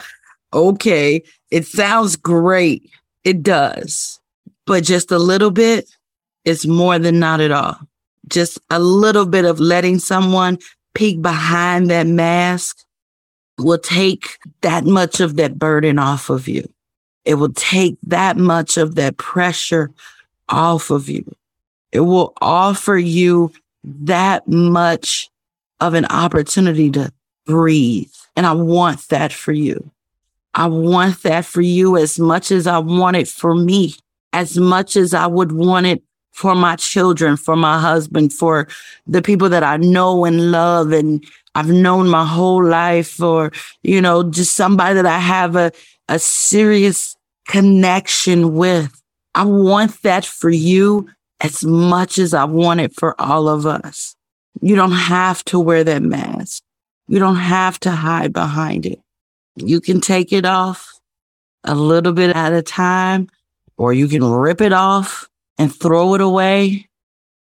okay, 0.53 1.21
it 1.51 1.65
sounds 1.65 2.15
great. 2.15 2.89
It 3.23 3.43
does. 3.43 4.19
But 4.65 4.83
just 4.83 5.11
a 5.11 5.19
little 5.19 5.51
bit 5.51 5.89
is 6.45 6.65
more 6.65 6.97
than 6.97 7.19
not 7.19 7.41
at 7.41 7.51
all. 7.51 7.77
Just 8.29 8.59
a 8.69 8.79
little 8.79 9.25
bit 9.25 9.45
of 9.45 9.59
letting 9.59 9.99
someone 9.99 10.57
peek 10.93 11.21
behind 11.21 11.89
that 11.89 12.07
mask 12.07 12.79
will 13.57 13.77
take 13.77 14.37
that 14.61 14.85
much 14.85 15.19
of 15.19 15.35
that 15.35 15.57
burden 15.57 15.99
off 15.99 16.29
of 16.29 16.47
you. 16.47 16.67
It 17.25 17.35
will 17.35 17.53
take 17.53 17.97
that 18.03 18.37
much 18.37 18.77
of 18.77 18.95
that 18.95 19.17
pressure 19.17 19.91
off 20.47 20.89
of 20.89 21.09
you. 21.09 21.29
It 21.91 22.01
will 22.01 22.33
offer 22.41 22.97
you 22.97 23.51
that 23.83 24.47
much 24.47 25.29
of 25.79 25.93
an 25.93 26.05
opportunity 26.05 26.89
to 26.91 27.11
breathe. 27.45 28.11
And 28.35 28.45
I 28.45 28.53
want 28.53 29.07
that 29.09 29.31
for 29.33 29.51
you. 29.51 29.91
I 30.53 30.67
want 30.67 31.23
that 31.23 31.45
for 31.45 31.61
you 31.61 31.97
as 31.97 32.19
much 32.19 32.51
as 32.51 32.67
I 32.67 32.79
want 32.79 33.15
it 33.15 33.27
for 33.27 33.53
me, 33.53 33.95
as 34.33 34.57
much 34.57 34.95
as 34.95 35.13
I 35.13 35.27
would 35.27 35.51
want 35.51 35.85
it 35.85 36.03
for 36.31 36.55
my 36.55 36.75
children, 36.75 37.37
for 37.37 37.55
my 37.55 37.79
husband, 37.79 38.33
for 38.33 38.67
the 39.05 39.21
people 39.21 39.49
that 39.49 39.63
I 39.63 39.77
know 39.77 40.25
and 40.25 40.51
love 40.51 40.91
and 40.91 41.25
I've 41.55 41.69
known 41.69 42.09
my 42.09 42.25
whole 42.25 42.63
life, 42.63 43.19
or, 43.19 43.51
you 43.81 43.99
know, 43.99 44.29
just 44.29 44.53
somebody 44.53 44.93
that 44.93 45.07
I 45.07 45.17
have 45.17 45.55
a, 45.55 45.71
a 46.07 46.19
serious 46.19 47.17
connection 47.47 48.53
with. 48.53 49.01
I 49.33 49.45
want 49.45 50.03
that 50.03 50.25
for 50.25 50.51
you 50.51 51.09
as 51.41 51.63
much 51.63 52.19
as 52.19 52.33
I 52.33 52.43
want 52.43 52.81
it 52.81 52.93
for 52.93 53.19
all 53.19 53.47
of 53.47 53.65
us. 53.65 54.16
You 54.61 54.75
don't 54.75 54.91
have 54.91 55.43
to 55.45 55.59
wear 55.59 55.83
that 55.83 56.01
mask. 56.01 56.63
You 57.07 57.19
don't 57.19 57.35
have 57.37 57.79
to 57.81 57.91
hide 57.91 58.33
behind 58.33 58.85
it. 58.85 58.99
You 59.55 59.81
can 59.81 60.01
take 60.01 60.33
it 60.33 60.45
off 60.45 60.93
a 61.63 61.75
little 61.75 62.13
bit 62.13 62.35
at 62.35 62.53
a 62.53 62.61
time, 62.61 63.29
or 63.77 63.93
you 63.93 64.07
can 64.07 64.23
rip 64.23 64.61
it 64.61 64.73
off 64.73 65.29
and 65.57 65.73
throw 65.73 66.13
it 66.15 66.21
away. 66.21 66.87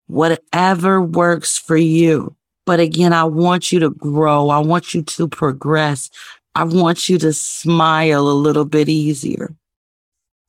Whatever 0.08 1.02
works 1.02 1.58
for 1.58 1.78
you. 1.78 2.36
But 2.66 2.80
again, 2.80 3.14
I 3.14 3.24
want 3.24 3.72
you 3.72 3.80
to 3.80 3.90
grow. 3.92 4.50
I 4.50 4.60
want 4.60 4.94
you 4.94 5.04
to 5.04 5.28
progress. 5.28 6.10
I 6.56 6.64
want 6.64 7.10
you 7.10 7.18
to 7.20 7.34
smile 7.34 8.28
a 8.28 8.32
little 8.32 8.66
bit 8.66 8.90
easier. 8.90 9.56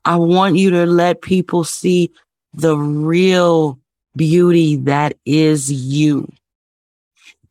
I 0.04 0.16
want 0.16 0.56
you 0.56 0.70
to 0.70 0.86
let 0.86 1.20
people 1.20 1.64
see 1.64 2.12
the 2.54 2.76
real 2.76 3.78
beauty 4.14 4.76
that 4.76 5.16
is 5.26 5.70
you. 5.70 6.30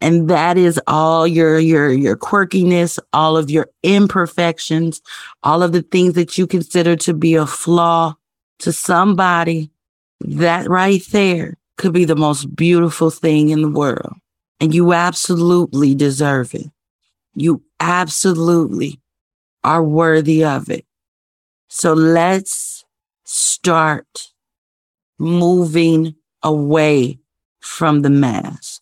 And 0.05 0.29
that 0.29 0.55
is 0.55 0.79
all 0.85 1.25
your, 1.25 1.57
your, 1.57 1.91
your 1.91 2.15
quirkiness, 2.15 2.99
all 3.11 3.35
of 3.35 3.49
your 3.49 3.71
imperfections, 3.81 5.01
all 5.41 5.63
of 5.63 5.71
the 5.71 5.81
things 5.81 6.13
that 6.13 6.37
you 6.37 6.45
consider 6.45 6.95
to 6.97 7.13
be 7.15 7.33
a 7.33 7.47
flaw 7.47 8.13
to 8.59 8.71
somebody. 8.71 9.71
That 10.19 10.69
right 10.69 11.03
there 11.09 11.57
could 11.77 11.91
be 11.91 12.05
the 12.05 12.15
most 12.15 12.55
beautiful 12.55 13.09
thing 13.09 13.49
in 13.49 13.63
the 13.63 13.67
world. 13.67 14.13
And 14.59 14.75
you 14.75 14.93
absolutely 14.93 15.95
deserve 15.95 16.53
it. 16.53 16.67
You 17.33 17.63
absolutely 17.79 19.01
are 19.63 19.83
worthy 19.83 20.45
of 20.45 20.69
it. 20.69 20.85
So 21.67 21.93
let's 21.93 22.85
start 23.23 24.31
moving 25.17 26.13
away 26.43 27.17
from 27.59 28.03
the 28.03 28.11
mask, 28.11 28.74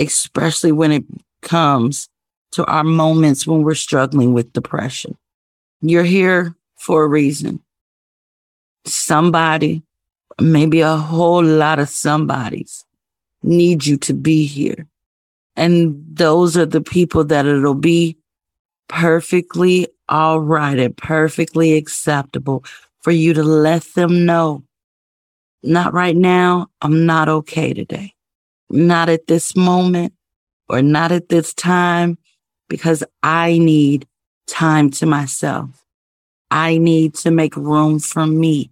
especially 0.00 0.72
when 0.72 0.92
it 0.92 1.04
comes 1.42 2.08
to 2.52 2.64
our 2.66 2.84
moments 2.84 3.46
when 3.46 3.62
we're 3.62 3.74
struggling 3.74 4.32
with 4.32 4.52
depression. 4.52 5.16
You're 5.80 6.04
here 6.04 6.54
for 6.76 7.04
a 7.04 7.08
reason. 7.08 7.60
Somebody, 8.84 9.82
maybe 10.40 10.80
a 10.80 10.96
whole 10.96 11.44
lot 11.44 11.78
of 11.78 11.88
somebodies 11.88 12.84
need 13.42 13.86
you 13.86 13.96
to 13.98 14.14
be 14.14 14.46
here. 14.46 14.86
And 15.56 16.04
those 16.12 16.56
are 16.56 16.66
the 16.66 16.80
people 16.80 17.24
that 17.24 17.46
it'll 17.46 17.74
be 17.74 18.16
perfectly 18.88 19.86
all 20.08 20.40
right 20.40 20.78
and 20.78 20.96
perfectly 20.96 21.74
acceptable 21.74 22.64
for 23.00 23.12
you 23.12 23.32
to 23.34 23.42
let 23.42 23.82
them 23.94 24.26
know. 24.26 24.62
Not 25.62 25.92
right 25.92 26.16
now. 26.16 26.68
I'm 26.82 27.06
not 27.06 27.28
okay 27.28 27.72
today. 27.72 28.14
Not 28.70 29.08
at 29.08 29.26
this 29.26 29.56
moment 29.56 30.14
or 30.68 30.80
not 30.80 31.12
at 31.12 31.28
this 31.28 31.52
time 31.52 32.18
because 32.68 33.04
I 33.22 33.58
need 33.58 34.06
time 34.46 34.90
to 34.90 35.06
myself. 35.06 35.84
I 36.50 36.78
need 36.78 37.14
to 37.16 37.30
make 37.30 37.56
room 37.56 37.98
for 37.98 38.26
me. 38.26 38.70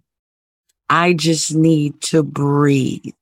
I 0.89 1.13
just 1.13 1.53
need 1.53 2.01
to 2.03 2.23
breathe. 2.23 3.13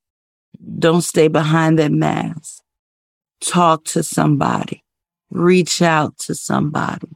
Don't 0.78 1.02
stay 1.02 1.28
behind 1.28 1.78
that 1.78 1.92
mask 1.92 2.62
talk 3.40 3.84
to 3.84 4.02
somebody, 4.02 4.82
reach 5.30 5.82
out 5.82 6.18
to 6.18 6.34
somebody. 6.34 7.08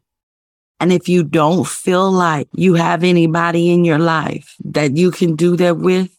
And 0.81 0.92
if 0.92 1.09
you 1.09 1.22
don't 1.22 1.66
feel 1.66 2.11
like 2.11 2.48
you 2.55 2.75
have 2.75 3.05
anybody 3.05 3.70
in 3.70 3.85
your 3.85 3.98
life 3.98 4.57
that 4.64 4.96
you 4.96 5.11
can 5.11 5.37
do 5.37 5.57
that 5.57 5.77
with, 5.77 6.11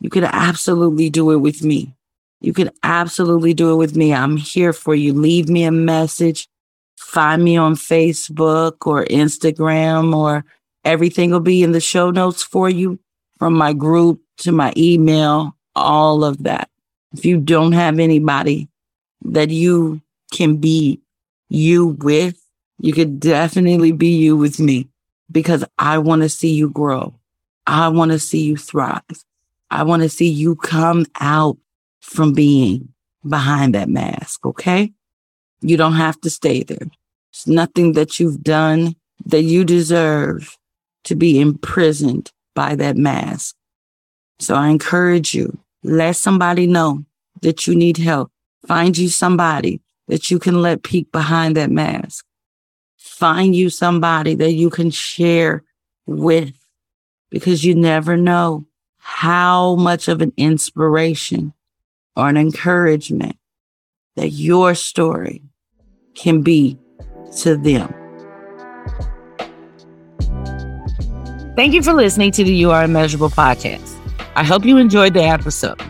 you 0.00 0.10
can 0.10 0.24
absolutely 0.24 1.08
do 1.08 1.30
it 1.30 1.36
with 1.36 1.62
me. 1.62 1.94
You 2.42 2.52
can 2.52 2.70
absolutely 2.82 3.54
do 3.54 3.72
it 3.72 3.76
with 3.76 3.96
me. 3.96 4.12
I'm 4.12 4.36
here 4.36 4.72
for 4.72 4.94
you. 4.94 5.12
Leave 5.12 5.48
me 5.48 5.62
a 5.62 5.70
message. 5.70 6.48
Find 6.96 7.42
me 7.44 7.56
on 7.56 7.76
Facebook 7.76 8.84
or 8.84 9.04
Instagram 9.04 10.14
or 10.14 10.44
everything 10.84 11.30
will 11.30 11.40
be 11.40 11.62
in 11.62 11.72
the 11.72 11.80
show 11.80 12.10
notes 12.10 12.42
for 12.42 12.68
you 12.68 12.98
from 13.38 13.54
my 13.54 13.72
group 13.72 14.20
to 14.38 14.50
my 14.50 14.72
email, 14.76 15.56
all 15.76 16.24
of 16.24 16.42
that. 16.42 16.68
If 17.12 17.24
you 17.24 17.38
don't 17.38 17.72
have 17.72 17.98
anybody 17.98 18.68
that 19.24 19.50
you 19.50 20.00
can 20.32 20.56
be 20.56 21.00
you 21.48 21.88
with, 22.00 22.44
you 22.78 22.92
could 22.92 23.20
definitely 23.20 23.92
be 23.92 24.16
you 24.16 24.36
with 24.36 24.58
me 24.58 24.88
because 25.30 25.64
I 25.78 25.98
want 25.98 26.22
to 26.22 26.28
see 26.28 26.52
you 26.52 26.70
grow. 26.70 27.14
I 27.66 27.88
want 27.88 28.10
to 28.10 28.18
see 28.18 28.42
you 28.42 28.56
thrive. 28.56 29.02
I 29.70 29.84
want 29.84 30.02
to 30.02 30.08
see 30.08 30.28
you 30.28 30.56
come 30.56 31.06
out 31.20 31.56
from 32.02 32.34
being 32.34 32.92
behind 33.26 33.74
that 33.74 33.88
mask. 33.88 34.44
Okay. 34.44 34.92
You 35.60 35.76
don't 35.76 35.94
have 35.94 36.20
to 36.22 36.30
stay 36.30 36.64
there. 36.64 36.88
It's 37.30 37.46
nothing 37.46 37.92
that 37.92 38.20
you've 38.20 38.42
done 38.42 38.96
that 39.24 39.42
you 39.42 39.64
deserve 39.64 40.58
to 41.04 41.14
be 41.14 41.40
imprisoned 41.40 42.30
by 42.54 42.74
that 42.74 42.96
mask. 42.96 43.54
So 44.40 44.54
I 44.54 44.68
encourage 44.68 45.34
you, 45.34 45.58
let 45.82 46.16
somebody 46.16 46.66
know 46.66 47.04
that 47.40 47.66
you 47.66 47.74
need 47.74 47.96
help. 47.96 48.30
Find 48.66 48.98
you 48.98 49.08
somebody 49.08 49.80
that 50.08 50.30
you 50.30 50.38
can 50.38 50.60
let 50.60 50.82
peek 50.82 51.10
behind 51.12 51.56
that 51.56 51.70
mask. 51.70 52.24
Find 52.98 53.54
you 53.54 53.70
somebody 53.70 54.34
that 54.34 54.52
you 54.52 54.68
can 54.68 54.90
share 54.90 55.62
with 56.06 56.52
because 57.30 57.64
you 57.64 57.74
never 57.74 58.16
know 58.16 58.66
how 58.98 59.76
much 59.76 60.08
of 60.08 60.20
an 60.20 60.32
inspiration 60.36 61.52
or 62.16 62.28
an 62.28 62.36
encouragement 62.36 63.36
that 64.16 64.28
your 64.28 64.74
story 64.74 65.42
can 66.14 66.42
be 66.42 66.78
to 67.38 67.56
them. 67.56 67.92
Thank 71.56 71.74
you 71.74 71.82
for 71.82 71.92
listening 71.92 72.32
to 72.32 72.44
the 72.44 72.52
You 72.52 72.70
Are 72.70 72.84
Immeasurable 72.84 73.30
podcast. 73.30 73.98
I 74.36 74.44
hope 74.44 74.64
you 74.64 74.78
enjoyed 74.78 75.14
the 75.14 75.22
episode. 75.22 75.80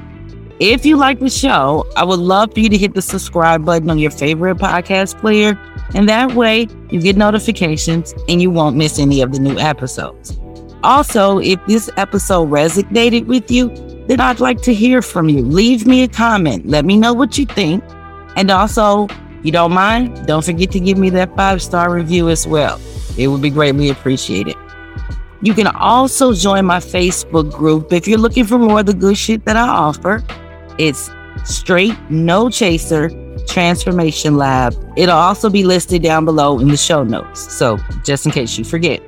If 0.59 0.85
you 0.85 0.97
like 0.97 1.21
the 1.21 1.31
show, 1.31 1.87
I 1.97 2.05
would 2.05 2.21
love 2.21 2.53
for 2.55 2.61
you 2.61 2.69
to 2.69 2.77
hit 2.77 2.95
the 2.95 3.03
subscribe 3.03 3.65
button 3.65 3.91
on 3.91 3.99
your 3.99 4.11
favorite 4.11 4.59
podcast 4.59 5.21
player 5.21 5.59
And 5.95 6.09
that 6.09 6.35
way 6.35 6.69
you 6.91 7.01
get 7.01 7.17
notifications 7.17 8.15
and 8.29 8.41
you 8.41 8.51
won't 8.51 8.77
miss 8.77 8.99
any 8.99 9.21
of 9.21 9.33
the 9.33 9.39
new 9.39 9.59
episodes. 9.59 10.39
Also, 10.83 11.39
if 11.39 11.65
this 11.67 11.91
episode 11.97 12.51
resonated 12.51 13.27
with 13.27 13.51
you, 13.51 13.69
I'd 14.21 14.41
like 14.41 14.63
to 14.63 14.75
hear 14.75 15.03
from 15.03 15.29
you. 15.29 15.43
Leave 15.43 15.87
me 15.87 16.03
a 16.03 16.09
comment. 16.09 16.67
Let 16.67 16.85
me 16.85 16.97
know 16.97 17.13
what 17.13 17.39
you 17.39 17.47
think. 17.47 17.85
And 18.37 18.51
also, 18.51 19.09
you 19.43 19.53
don't 19.53 19.73
mind, 19.73 20.27
don't 20.27 20.45
forget 20.45 20.71
to 20.73 20.81
give 20.81 20.99
me 20.99 21.11
that 21.11 21.35
five 21.37 21.63
star 21.63 21.93
review 21.93 22.29
as 22.29 22.47
well. 22.47 22.81
It 23.17 23.29
would 23.29 23.43
be 23.43 23.51
greatly 23.51 23.91
appreciated. 23.91 24.57
You 25.43 25.55
can 25.55 25.67
also 25.67 26.33
join 26.33 26.65
my 26.67 26.79
Facebook 26.79 27.53
group 27.53 27.93
if 27.93 28.07
you're 28.07 28.19
looking 28.19 28.45
for 28.45 28.59
more 28.59 28.81
of 28.81 28.87
the 28.87 28.95
good 28.95 29.19
shit 29.19 29.45
that 29.45 29.57
I 29.57 29.67
offer. 29.67 30.23
It's 30.79 31.11
Straight 31.45 31.99
No 32.11 32.49
Chaser 32.49 33.11
Transformation 33.47 34.37
Lab. 34.37 34.75
It'll 34.97 35.17
also 35.17 35.51
be 35.51 35.65
listed 35.65 36.03
down 36.03 36.25
below 36.25 36.61
in 36.61 36.69
the 36.69 36.77
show 36.77 37.03
notes. 37.03 37.53
So, 37.53 37.79
just 38.05 38.25
in 38.25 38.33
case 38.33 38.57
you 38.57 38.65
forget. 38.65 39.01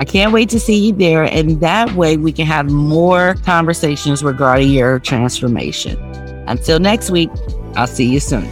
I 0.00 0.04
can't 0.06 0.32
wait 0.32 0.48
to 0.48 0.58
see 0.58 0.86
you 0.86 0.94
there. 0.94 1.24
And 1.24 1.60
that 1.60 1.94
way 1.94 2.16
we 2.16 2.32
can 2.32 2.46
have 2.46 2.70
more 2.70 3.34
conversations 3.44 4.24
regarding 4.24 4.70
your 4.70 4.98
transformation. 4.98 5.98
Until 6.48 6.80
next 6.80 7.10
week, 7.10 7.28
I'll 7.76 7.86
see 7.86 8.10
you 8.10 8.18
soon. 8.18 8.48